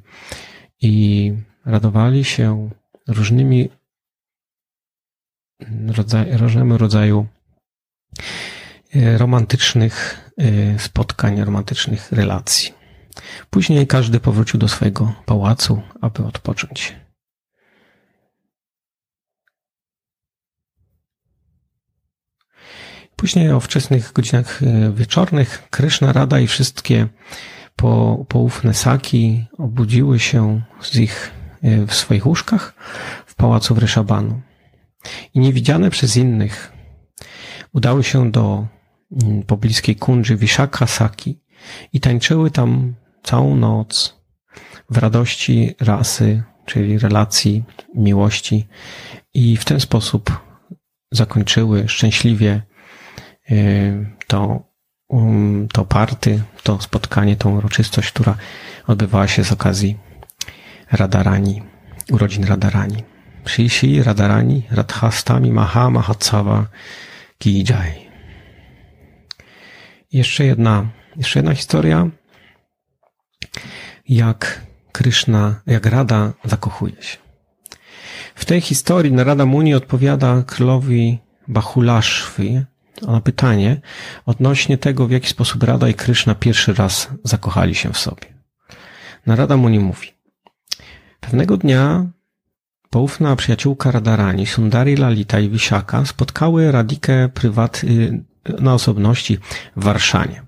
i 0.82 1.32
radowali 1.64 2.24
się 2.24 2.70
różnymi 3.08 3.68
rodzaj, 5.88 6.26
rodzaju 6.78 7.26
e, 8.94 9.18
romantycznych 9.18 10.30
e, 10.38 10.78
spotkań, 10.78 11.44
romantycznych 11.44 12.12
relacji. 12.12 12.74
Później 13.50 13.86
każdy 13.86 14.20
powrócił 14.20 14.60
do 14.60 14.68
swojego 14.68 15.12
pałacu, 15.26 15.82
aby 16.00 16.24
odpocząć. 16.24 16.96
Później 23.16 23.50
o 23.50 23.60
wczesnych 23.60 24.12
godzinach 24.12 24.62
e, 24.62 24.92
wieczornych 24.92 25.68
Kryszna 25.70 26.12
Rada 26.12 26.40
i 26.40 26.46
wszystkie 26.46 27.08
po, 27.76 28.24
poufne 28.28 28.74
saki 28.74 29.44
obudziły 29.58 30.20
się 30.20 30.62
z 30.80 30.96
ich, 30.96 31.30
e, 31.62 31.86
w 31.86 31.94
swoich 31.94 32.26
łóżkach 32.26 32.74
w 33.26 33.34
pałacu 33.34 33.74
w 33.74 33.78
Ryszabanu. 33.78 34.40
i 35.34 35.40
niewidziane 35.40 35.90
przez 35.90 36.16
innych 36.16 36.72
udały 37.72 38.04
się 38.04 38.30
do 38.30 38.66
mm, 39.22 39.42
pobliskiej 39.42 39.96
kundży 39.96 40.36
Vishaka 40.36 40.86
Saki 40.86 41.40
i 41.92 42.00
tańczyły 42.00 42.50
tam 42.50 42.94
całą 43.22 43.56
noc 43.56 44.20
w 44.90 44.98
radości 44.98 45.74
rasy, 45.80 46.42
czyli 46.66 46.98
relacji, 46.98 47.64
miłości 47.94 48.66
i 49.34 49.56
w 49.56 49.64
ten 49.64 49.80
sposób 49.80 50.40
zakończyły 51.12 51.88
szczęśliwie 51.88 52.62
to, 54.26 54.62
um, 55.08 55.68
to 55.72 55.84
party, 55.84 56.42
to 56.62 56.80
spotkanie, 56.80 57.36
tą 57.36 57.56
uroczystość, 57.56 58.12
która 58.12 58.36
odbywała 58.86 59.28
się 59.28 59.44
z 59.44 59.52
okazji 59.52 59.98
Radarani, 60.92 61.62
urodzin 62.12 62.44
Radarani. 62.44 63.04
Shishi 63.48 64.02
Radarani 64.02 64.62
Radhastami 64.70 65.52
Maha 65.52 65.90
Mahatsava 65.90 66.66
Kijai. 67.38 68.06
Jeszcze 70.12 70.44
jedna, 70.44 70.86
jeszcze 71.16 71.38
jedna 71.38 71.54
historia, 71.54 72.10
jak 74.08 74.60
Kryszna, 74.92 75.60
jak 75.66 75.86
Rada 75.86 76.32
zakochuje 76.44 77.02
się. 77.02 77.18
W 78.34 78.44
tej 78.44 78.60
historii 78.60 79.12
Narada 79.12 79.46
Muni 79.46 79.74
odpowiada 79.74 80.42
królowi 80.46 81.18
Bahulashwy 81.48 82.66
na 83.02 83.20
pytanie 83.20 83.80
odnośnie 84.26 84.78
tego, 84.78 85.06
w 85.06 85.10
jaki 85.10 85.28
sposób 85.28 85.62
Rada 85.62 85.88
i 85.88 85.94
Kryszna 85.94 86.34
pierwszy 86.34 86.74
raz 86.74 87.08
zakochali 87.24 87.74
się 87.74 87.92
w 87.92 87.98
sobie. 87.98 88.26
Narada 89.26 89.56
Muni 89.56 89.78
mówi. 89.78 90.08
Pewnego 91.20 91.56
dnia 91.56 92.06
poufna 92.90 93.36
przyjaciółka 93.36 93.90
Radarani, 93.90 94.46
Sundari 94.46 94.96
Lalita 94.96 95.40
i 95.40 95.48
Wisiaka 95.48 96.04
spotkały 96.04 96.72
Radikę 96.72 97.28
prywat 97.28 97.84
y, 97.84 98.24
na 98.60 98.74
osobności 98.74 99.38
w 99.76 99.84
Warszanie. 99.84 100.42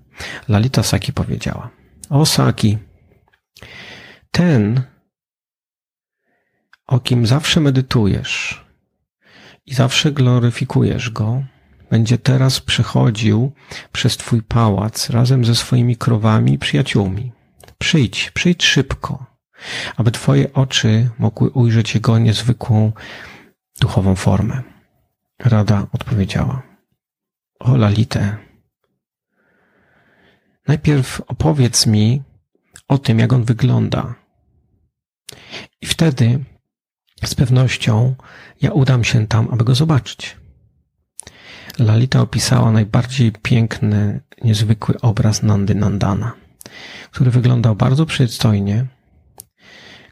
Lalita 0.47 0.83
Saki 0.83 1.13
powiedziała. 1.13 1.69
O 2.09 2.25
Saki, 2.25 2.77
ten, 4.31 4.81
o 6.87 6.99
kim 6.99 7.27
zawsze 7.27 7.59
medytujesz 7.59 8.65
i 9.65 9.73
zawsze 9.73 10.11
gloryfikujesz 10.11 11.09
go, 11.09 11.43
będzie 11.89 12.17
teraz 12.17 12.59
przechodził 12.59 13.51
przez 13.91 14.17
twój 14.17 14.41
pałac 14.41 15.09
razem 15.09 15.45
ze 15.45 15.55
swoimi 15.55 15.95
krowami 15.97 16.53
i 16.53 16.59
przyjaciółmi. 16.59 17.31
Przyjdź, 17.77 18.31
przyjdź 18.31 18.63
szybko, 18.65 19.25
aby 19.97 20.11
twoje 20.11 20.53
oczy 20.53 21.09
mogły 21.19 21.49
ujrzeć 21.49 21.95
jego 21.95 22.19
niezwykłą 22.19 22.91
duchową 23.81 24.15
formę. 24.15 24.63
Rada 25.39 25.87
odpowiedziała. 25.91 26.61
O 27.59 27.77
Lalite, 27.77 28.37
najpierw 30.67 31.21
opowiedz 31.27 31.85
mi 31.85 32.21
o 32.87 32.97
tym, 32.97 33.19
jak 33.19 33.33
on 33.33 33.43
wygląda. 33.43 34.15
I 35.81 35.85
wtedy 35.85 36.39
z 37.25 37.35
pewnością 37.35 38.15
ja 38.61 38.71
udam 38.71 39.03
się 39.03 39.27
tam, 39.27 39.47
aby 39.51 39.63
go 39.63 39.75
zobaczyć. 39.75 40.38
Lalita 41.79 42.21
opisała 42.21 42.71
najbardziej 42.71 43.31
piękny, 43.31 44.21
niezwykły 44.43 45.01
obraz 45.01 45.43
Nandy 45.43 45.75
Nandana, 45.75 46.33
który 47.11 47.31
wyglądał 47.31 47.75
bardzo 47.75 48.05
przystojnie, 48.05 48.85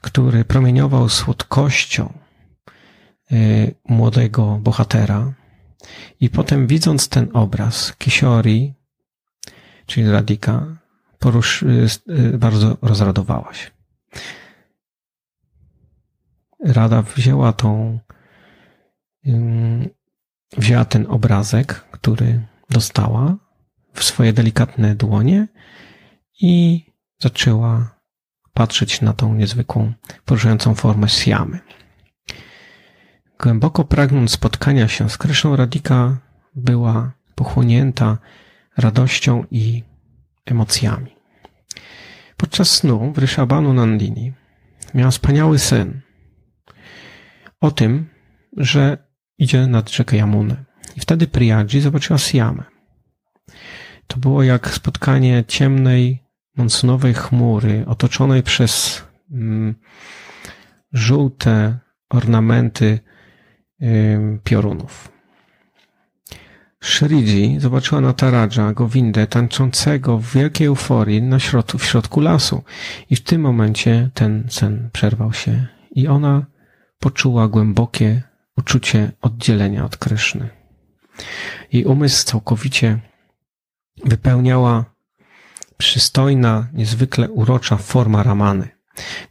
który 0.02 0.46
promieniował 0.46 1.10
słodkością 1.10 2.14
y, 3.32 3.76
młodego 3.90 4.60
bohatera. 4.62 5.34
I 6.20 6.30
potem 6.30 6.68
widząc 6.68 7.10
ten 7.10 7.30
obraz, 7.34 7.96
Kishori, 7.98 8.74
czyli 9.86 10.12
Radika, 10.12 10.66
y, 11.26 12.14
y, 12.14 12.38
bardzo 12.38 12.78
rozradowała 12.82 13.54
się. 13.54 13.72
Rada 16.66 17.02
wzięła 17.02 17.54
tą, 17.54 18.00
wzięła 20.58 20.86
ten 20.86 21.06
obrazek, 21.10 21.74
który 21.74 22.42
dostała 22.70 23.36
w 23.94 24.04
swoje 24.04 24.34
delikatne 24.34 24.96
dłonie 24.96 25.48
i 26.42 26.86
zaczęła 27.20 28.00
patrzeć 28.54 29.02
na 29.02 29.14
tą 29.14 29.34
niezwykłą, 29.34 29.94
poruszającą 30.26 30.76
formę 30.76 31.10
Siamy. 31.10 31.60
Głęboko 33.40 33.86
pragnąc 33.86 34.32
spotkania 34.32 34.88
się 34.88 35.10
z 35.10 35.18
Kryszną 35.18 35.56
Radika, 35.56 36.18
była 36.56 37.12
pochłonięta 37.36 38.18
radością 38.78 39.44
i 39.52 39.84
emocjami. 40.46 41.16
Podczas 42.38 42.70
snu 42.70 43.14
w 43.14 43.18
Ryshabanu 43.18 43.74
Nandini 43.74 44.34
miała 44.94 45.12
wspaniały 45.12 45.60
sen 45.60 46.02
o 47.62 47.72
tym, 47.72 48.10
że 48.58 49.07
idzie 49.38 49.68
nad 49.68 49.92
rzekę 49.92 50.18
Yamunę. 50.18 50.66
I 50.96 51.00
wtedy 51.00 51.28
Priyaji 51.28 51.82
zobaczyła 51.82 52.20
Siamę. 52.20 52.64
To 54.08 54.18
było 54.18 54.44
jak 54.44 54.70
spotkanie 54.70 55.44
ciemnej, 55.48 56.24
monsunowej 56.58 57.14
chmury 57.14 57.84
otoczonej 57.88 58.44
przez 58.44 59.04
mm, 59.32 59.76
żółte 60.94 61.80
ornamenty 62.10 63.00
y, 63.82 64.40
piorunów. 64.44 65.18
Shridzi 66.84 67.56
zobaczyła 67.60 68.02
Nataraja, 68.02 68.74
Govindę, 68.74 69.28
tańczącego 69.28 70.18
w 70.18 70.34
wielkiej 70.34 70.68
euforii 70.68 71.22
na 71.22 71.38
w 71.78 71.84
środku 71.86 72.22
lasu. 72.22 72.64
I 73.10 73.16
w 73.16 73.24
tym 73.24 73.42
momencie 73.42 74.10
ten 74.14 74.44
sen 74.50 74.90
przerwał 74.94 75.34
się 75.34 75.68
i 75.92 76.08
ona 76.08 76.46
poczuła 77.00 77.48
głębokie 77.48 78.24
uczucie 78.58 79.12
oddzielenia 79.22 79.86
od 79.86 79.98
Kryszny. 79.98 80.50
Jej 81.74 81.86
umysł 81.86 82.26
całkowicie 82.26 83.00
wypełniała 84.06 84.86
przystojna, 85.78 86.68
niezwykle 86.74 87.30
urocza 87.30 87.78
forma 87.78 88.24
Ramany. 88.24 88.70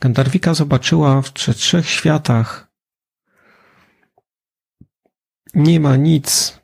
Gandarwika 0.00 0.54
zobaczyła 0.54 1.22
w 1.22 1.32
trzech 1.32 1.90
światach 1.90 2.66
nie 5.54 5.80
ma 5.80 5.96
nic 5.96 6.58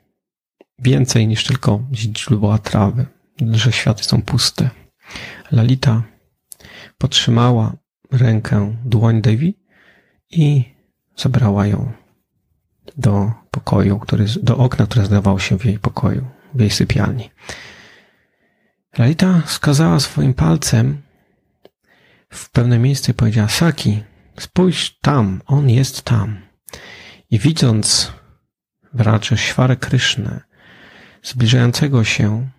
więcej 0.79 1.27
niż 1.27 1.43
tylko 1.43 1.79
źródła 1.93 2.57
trawy, 2.57 3.05
że 3.51 3.71
światy 3.71 4.03
są 4.03 4.21
puste. 4.21 4.69
Lalita 5.51 6.03
podtrzymała 6.97 7.75
rękę 8.11 8.75
dłoń 8.85 9.21
Devi 9.21 9.59
i 10.29 10.73
zabrała 11.15 11.67
ją 11.67 12.02
do 12.97 13.31
pokoju, 13.51 13.99
który, 13.99 14.25
do 14.43 14.57
okna, 14.57 14.85
które 14.85 15.05
znajdowało 15.05 15.39
się 15.39 15.59
w 15.59 15.65
jej 15.65 15.79
pokoju, 15.79 16.27
w 16.53 16.59
jej 16.59 16.69
sypialni. 16.69 17.29
Lalita 18.97 19.41
wskazała 19.45 19.99
swoim 19.99 20.33
palcem 20.33 21.01
w 22.29 22.49
pewne 22.49 22.79
miejsce 22.79 23.11
i 23.11 23.15
powiedziała, 23.15 23.47
Saki, 23.47 24.03
spójrz 24.39 24.97
tam, 25.01 25.41
on 25.45 25.69
jest 25.69 26.01
tam. 26.01 26.37
I 27.31 27.39
widząc 27.39 28.11
wracz 28.93 29.39
świarę 29.39 29.75
Krysznę, 29.75 30.41
zbliżającego 31.23 32.03
się 32.03 32.49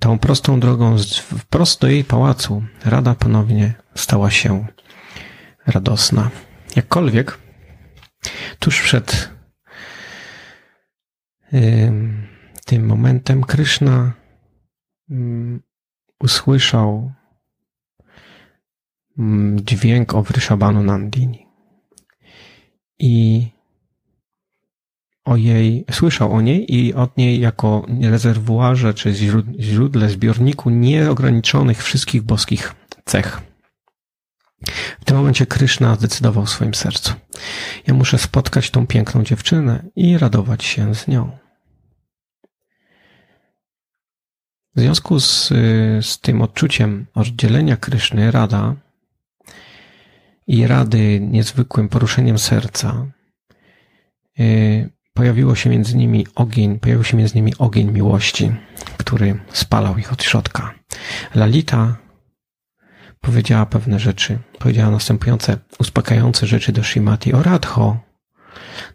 tą 0.00 0.18
prostą 0.18 0.60
drogą 0.60 0.96
wprost 1.38 1.80
do 1.80 1.88
jej 1.88 2.04
pałacu, 2.04 2.62
Rada 2.84 3.14
ponownie 3.14 3.74
stała 3.94 4.30
się 4.30 4.66
radosna. 5.66 6.30
Jakkolwiek, 6.76 7.38
tuż 8.66 8.82
przed 8.82 9.30
tym 12.64 12.86
momentem 12.86 13.44
Kryszna 13.44 14.12
usłyszał 16.20 17.12
dźwięk 19.56 20.14
o 20.14 20.22
Vrishabhanu 20.22 20.82
Nandini. 20.82 21.46
I 22.98 23.46
o 25.24 25.36
jej, 25.36 25.84
słyszał 25.90 26.32
o 26.32 26.40
niej 26.40 26.74
i 26.74 26.94
od 26.94 27.16
niej 27.16 27.40
jako 27.40 27.86
rezerwuarze 28.00 28.94
czy 28.94 29.14
źródle, 29.58 30.08
zbiorniku 30.08 30.70
nieograniczonych 30.70 31.82
wszystkich 31.82 32.22
boskich 32.22 32.74
cech. 33.04 33.45
W 35.00 35.04
tym 35.04 35.16
momencie 35.16 35.46
Kryszna 35.46 35.94
zdecydował 35.94 36.46
w 36.46 36.50
swoim 36.50 36.74
sercu. 36.74 37.12
Ja 37.86 37.94
muszę 37.94 38.18
spotkać 38.18 38.70
tą 38.70 38.86
piękną 38.86 39.24
dziewczynę 39.24 39.82
i 39.96 40.18
radować 40.18 40.64
się 40.64 40.94
z 40.94 41.08
nią. 41.08 41.38
W 44.76 44.80
związku 44.80 45.20
z, 45.20 45.48
z 46.00 46.20
tym 46.20 46.42
odczuciem 46.42 47.06
oddzielenia 47.14 47.76
Kryszny, 47.76 48.30
Rada 48.30 48.74
i 50.46 50.66
Rady 50.66 51.20
niezwykłym 51.20 51.88
poruszeniem 51.88 52.38
serca 52.38 53.06
y, 54.40 54.90
pojawiło 55.14 55.54
się 55.54 55.70
między 55.70 55.96
nimi 55.96 56.26
ogień, 56.34 56.78
pojawił 56.78 57.04
się 57.04 57.16
między 57.16 57.34
nimi 57.34 57.52
ogień 57.58 57.90
miłości, 57.90 58.52
który 58.96 59.40
spalał 59.52 59.98
ich 59.98 60.12
od 60.12 60.22
środka. 60.22 60.74
Lalita 61.34 61.96
powiedziała 63.26 63.66
pewne 63.66 63.98
rzeczy. 63.98 64.38
Powiedziała 64.58 64.90
następujące 64.90 65.58
uspokajające 65.78 66.46
rzeczy 66.46 66.72
do 66.72 66.84
Shimati. 66.84 67.32
O 67.32 67.42
Radho, 67.42 67.96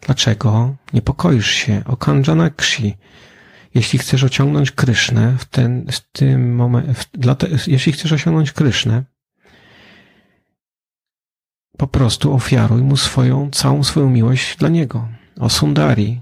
dlaczego 0.00 0.74
niepokoisz 0.92 1.50
się? 1.50 1.82
O 1.86 1.96
Kanjanakshi, 1.96 2.96
jeśli 3.74 3.98
chcesz 3.98 4.24
osiągnąć 4.24 4.70
Krysznę 4.70 5.36
w 5.38 5.44
ten, 5.44 5.86
w 5.92 6.00
tym 6.12 6.54
momencie, 6.54 6.94
jeśli 7.66 7.92
chcesz 7.92 8.12
osiągnąć 8.12 8.52
Krysznę, 8.52 9.02
po 11.78 11.86
prostu 11.86 12.34
ofiaruj 12.34 12.82
mu 12.82 12.96
swoją, 12.96 13.50
całą 13.50 13.84
swoją 13.84 14.10
miłość 14.10 14.56
dla 14.56 14.68
niego. 14.68 15.08
O 15.40 15.50
Sundari. 15.50 16.20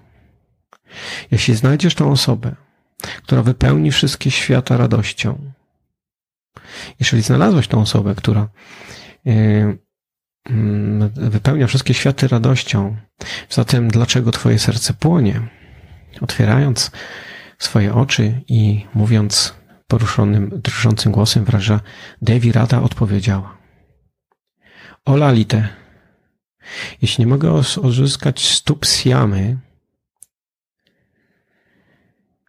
Jeśli 1.31 1.55
znajdziesz 1.55 1.95
tą 1.95 2.11
osobę, 2.11 2.55
która 3.23 3.43
wypełni 3.43 3.91
wszystkie 3.91 4.31
świata 4.31 4.77
radością, 4.77 5.53
jeżeli 7.01 7.23
znalazłeś 7.23 7.69
tą 7.69 7.81
osobę, 7.81 8.15
która 8.15 8.49
yy, 9.25 9.79
mm, 10.51 11.09
wypełnia 11.09 11.67
wszystkie 11.67 11.95
światy 11.95 12.29
radością, 12.29 12.97
zatem 13.51 13.89
dlaczego 13.89 14.33
twoje 14.33 14.59
serce 14.59 14.95
płonie? 14.95 15.41
Otwierając 16.21 16.91
swoje 17.59 17.95
oczy 17.95 18.43
i 18.49 18.87
mówiąc 18.95 19.55
poruszonym, 19.87 20.51
drżącym 20.65 21.13
głosem 21.13 21.45
wraża, 21.45 21.81
Devi 22.23 22.53
Rada 22.53 22.83
odpowiedziała. 22.83 23.59
O 25.05 25.17
Lalite, 25.17 25.69
jeśli 27.03 27.25
nie 27.25 27.29
mogę 27.29 27.53
odzyskać 27.83 28.49
stóp 28.49 28.87
Siamy, 28.87 29.59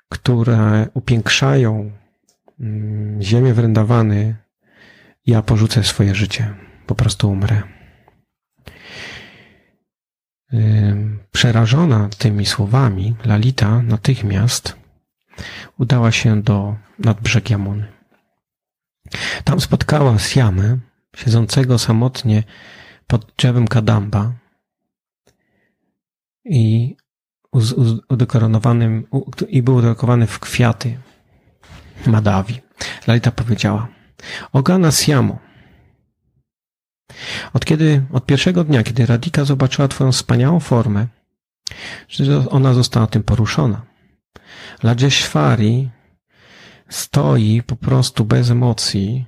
które 0.09 0.87
upiększają 0.93 1.91
ziemię 3.21 3.53
wrędawany, 3.53 4.35
ja 5.25 5.41
porzucę 5.41 5.83
swoje 5.83 6.15
życie. 6.15 6.53
Po 6.87 6.95
prostu 6.95 7.31
umrę. 7.31 7.61
Przerażona 11.31 12.09
tymi 12.17 12.45
słowami, 12.45 13.15
Lalita 13.25 13.81
natychmiast 13.81 14.75
udała 15.77 16.11
się 16.11 16.41
do 16.41 16.75
nadbrzeg 16.99 17.49
Jamuny. 17.49 17.87
Tam 19.43 19.61
spotkała 19.61 20.19
Siamę, 20.19 20.77
siedzącego 21.15 21.79
samotnie 21.79 22.43
pod 23.07 23.33
drzewem 23.37 23.67
kadamba 23.67 24.33
i 26.45 26.95
udekoronowanym, 28.09 29.07
i 29.47 29.63
był 29.63 29.75
udekorowany 29.75 30.27
w 30.27 30.39
kwiaty 30.39 30.97
Madawi. 32.07 32.61
Lalita 33.07 33.31
powiedziała, 33.31 33.87
Ogana 34.53 34.91
Siamo, 34.91 35.37
od 37.53 37.65
kiedy, 37.65 38.03
od 38.13 38.25
pierwszego 38.25 38.63
dnia, 38.63 38.83
kiedy 38.83 39.05
Radika 39.05 39.45
zobaczyła 39.45 39.87
Twoją 39.87 40.11
wspaniałą 40.11 40.59
formę, 40.59 41.07
że 42.09 42.49
ona 42.49 42.73
została 42.73 43.07
tym 43.07 43.23
poruszona. 43.23 43.81
Lajeshwari 44.83 45.89
stoi 46.89 47.63
po 47.63 47.75
prostu 47.75 48.25
bez 48.25 48.51
emocji, 48.51 49.25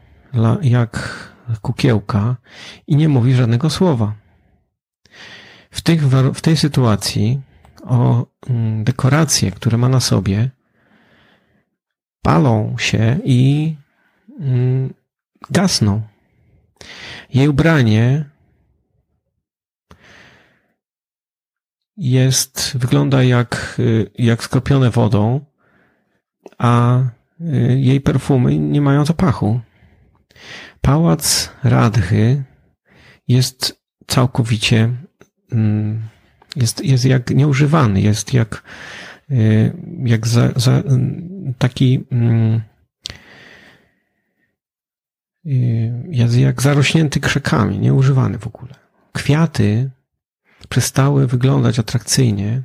jak 0.62 1.19
kukiełka 1.62 2.36
i 2.88 2.95
nie 2.95 3.09
mówi 3.09 3.36
żadnego 3.36 3.69
słowa. 3.69 4.13
W, 5.71 5.81
tych, 5.81 6.07
w 6.09 6.41
tej 6.41 6.57
sytuacji 6.57 7.41
o 7.83 8.25
mm, 8.49 8.83
dekoracje, 8.83 9.51
które 9.51 9.77
ma 9.77 9.89
na 9.89 9.99
sobie, 9.99 10.49
palą 12.23 12.75
się 12.77 13.19
i 13.25 13.75
mm, 14.39 14.93
gasną. 15.49 16.01
Jej 17.33 17.47
ubranie 17.47 18.25
jest, 21.97 22.77
wygląda 22.77 23.23
jak, 23.23 23.81
jak 24.17 24.43
skropione 24.43 24.89
wodą, 24.89 25.45
a 26.57 26.99
y, 26.99 27.79
jej 27.79 28.01
perfumy 28.01 28.59
nie 28.59 28.81
mają 28.81 29.05
zapachu. 29.05 29.59
Pałac 30.81 31.49
Radhy 31.63 32.43
jest 33.27 33.81
całkowicie, 34.07 34.89
mm, 35.51 36.09
jest, 36.55 36.86
jest 36.86 37.05
jak 37.05 37.29
nieużywany, 37.29 38.01
jest 38.01 38.33
jak, 38.33 38.55
y, 38.55 39.12
jak 40.05 40.27
za, 40.27 40.49
za, 40.55 40.83
taki, 41.57 42.05
mm, 42.12 42.62
y, 45.45 46.39
jak 46.39 46.62
zarośnięty 46.62 47.19
krzakami, 47.19 47.79
nieużywany 47.79 48.38
w 48.38 48.47
ogóle. 48.47 48.73
Kwiaty 49.12 49.89
przestały 50.69 51.27
wyglądać 51.27 51.79
atrakcyjnie, 51.79 52.62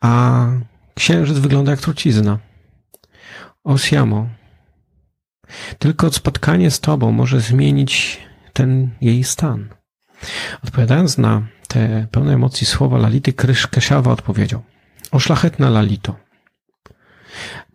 a 0.00 0.46
księżyc 0.94 1.38
wygląda 1.38 1.70
jak 1.70 1.80
trucizna. 1.80 2.38
Osiamo, 3.64 4.28
tylko 5.78 6.12
spotkanie 6.12 6.70
z 6.70 6.80
Tobą 6.80 7.12
może 7.12 7.40
zmienić 7.40 8.20
ten 8.52 8.90
jej 9.00 9.24
stan. 9.24 9.68
Odpowiadając 10.64 11.18
na 11.18 11.42
te 11.68 12.06
pełne 12.10 12.34
emocji 12.34 12.66
słowa 12.66 12.98
Lality, 12.98 13.32
Krysz 13.32 13.66
Keshawa 13.66 14.12
odpowiedział. 14.12 14.62
O 15.12 15.18
szlachetna 15.18 15.70
Lalito. 15.70 16.16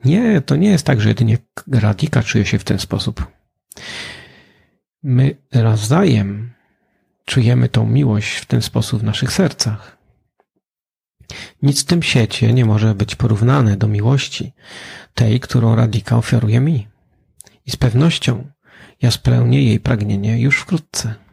Nie, 0.05 0.41
to 0.41 0.55
nie 0.55 0.69
jest 0.69 0.85
tak, 0.85 1.01
że 1.01 1.09
jedynie 1.09 1.37
Radika 1.71 2.23
czuje 2.23 2.45
się 2.45 2.59
w 2.59 2.63
ten 2.63 2.79
sposób. 2.79 3.27
My 5.03 5.35
razem 5.53 6.51
czujemy 7.25 7.69
tą 7.69 7.85
miłość 7.85 8.35
w 8.37 8.45
ten 8.45 8.61
sposób 8.61 9.01
w 9.01 9.03
naszych 9.03 9.31
sercach. 9.31 9.97
Nic 11.61 11.81
w 11.81 11.85
tym 11.85 12.03
świecie 12.03 12.53
nie 12.53 12.65
może 12.65 12.95
być 12.95 13.15
porównane 13.15 13.77
do 13.77 13.87
miłości 13.87 14.53
tej, 15.13 15.39
którą 15.39 15.75
Radika 15.75 16.17
ofiaruje 16.17 16.59
mi. 16.59 16.87
I 17.65 17.71
z 17.71 17.75
pewnością 17.75 18.51
ja 19.01 19.11
spełnię 19.11 19.63
jej 19.63 19.79
pragnienie 19.79 20.41
już 20.41 20.59
wkrótce. 20.59 21.24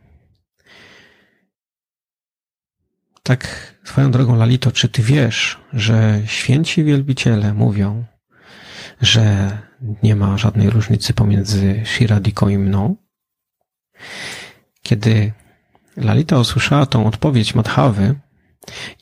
Tak 3.23 3.75
swoją 3.85 4.11
drogą, 4.11 4.37
Lalito, 4.37 4.73
czy 4.73 4.89
ty 4.89 5.03
wiesz, 5.03 5.61
że 5.73 6.23
święci 6.27 6.85
wielbiciele 6.85 7.55
mówią, 7.55 8.05
że 9.01 9.59
nie 10.03 10.17
ma 10.17 10.39
żadnej 10.39 10.71
różnicy 10.71 11.15
pomiędzy 11.15 11.83
Shiradiką 11.85 12.49
i 12.49 12.59
mną? 12.59 12.97
Kiedy 14.83 15.33
Lalita 15.97 16.39
usłyszała 16.39 16.87
tą 16.87 17.07
odpowiedź 17.07 17.55
Madhawy, 17.55 18.15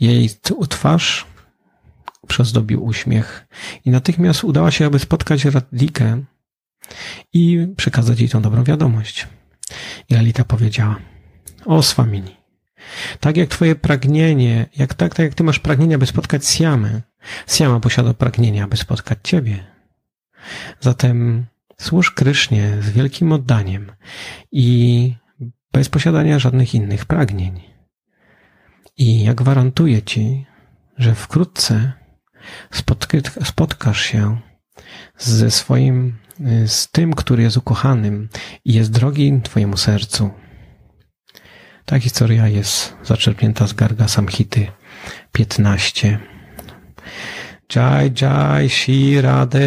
jej 0.00 0.30
twarz 0.68 1.26
przezdobił 2.28 2.84
uśmiech 2.84 3.46
i 3.84 3.90
natychmiast 3.90 4.44
udała 4.44 4.70
się, 4.70 4.86
aby 4.86 4.98
spotkać 4.98 5.44
Radikę 5.44 6.24
i 7.32 7.66
przekazać 7.76 8.20
jej 8.20 8.28
tą 8.28 8.42
dobrą 8.42 8.64
wiadomość. 8.64 9.28
I 10.08 10.14
Lalita 10.14 10.44
powiedziała, 10.44 10.96
o 11.64 11.82
Swamini, 11.82 12.39
tak 13.20 13.36
jak 13.36 13.48
twoje 13.48 13.74
pragnienie, 13.74 14.66
jak 14.76 14.94
tak, 14.94 15.14
tak 15.14 15.24
jak 15.24 15.34
ty 15.34 15.44
masz 15.44 15.58
pragnienia, 15.58 15.98
by 15.98 16.06
spotkać 16.06 16.48
Siamę, 16.48 17.00
Siama 17.46 17.80
posiada 17.80 18.14
pragnienia, 18.14 18.68
by 18.68 18.76
spotkać 18.76 19.18
ciebie. 19.22 19.66
Zatem 20.80 21.46
służ 21.80 22.10
Krysznie 22.10 22.76
z 22.80 22.90
wielkim 22.90 23.32
oddaniem 23.32 23.92
i 24.52 25.14
bez 25.72 25.88
posiadania 25.88 26.38
żadnych 26.38 26.74
innych 26.74 27.04
pragnień. 27.04 27.60
I 28.96 29.24
ja 29.24 29.34
gwarantuję 29.34 30.02
ci, 30.02 30.46
że 30.98 31.14
wkrótce 31.14 31.92
spotkasz 33.44 34.00
się 34.00 34.40
ze 35.18 35.50
swoim 35.50 36.18
z 36.66 36.90
tym, 36.90 37.14
który 37.14 37.42
jest 37.42 37.56
ukochanym 37.56 38.28
i 38.64 38.74
jest 38.74 38.90
drogi 38.90 39.40
Twojemu 39.42 39.76
sercu. 39.76 40.30
Ta 41.90 42.00
historia 42.00 42.48
jest 42.48 42.94
zaczerpnięta 43.04 43.66
z 43.66 43.72
Garga 43.72 44.08
Samhity 44.08 44.66
15. 45.32 46.18
Jai 47.74 48.12
Jai 48.20 48.70
Shirade. 48.70 49.60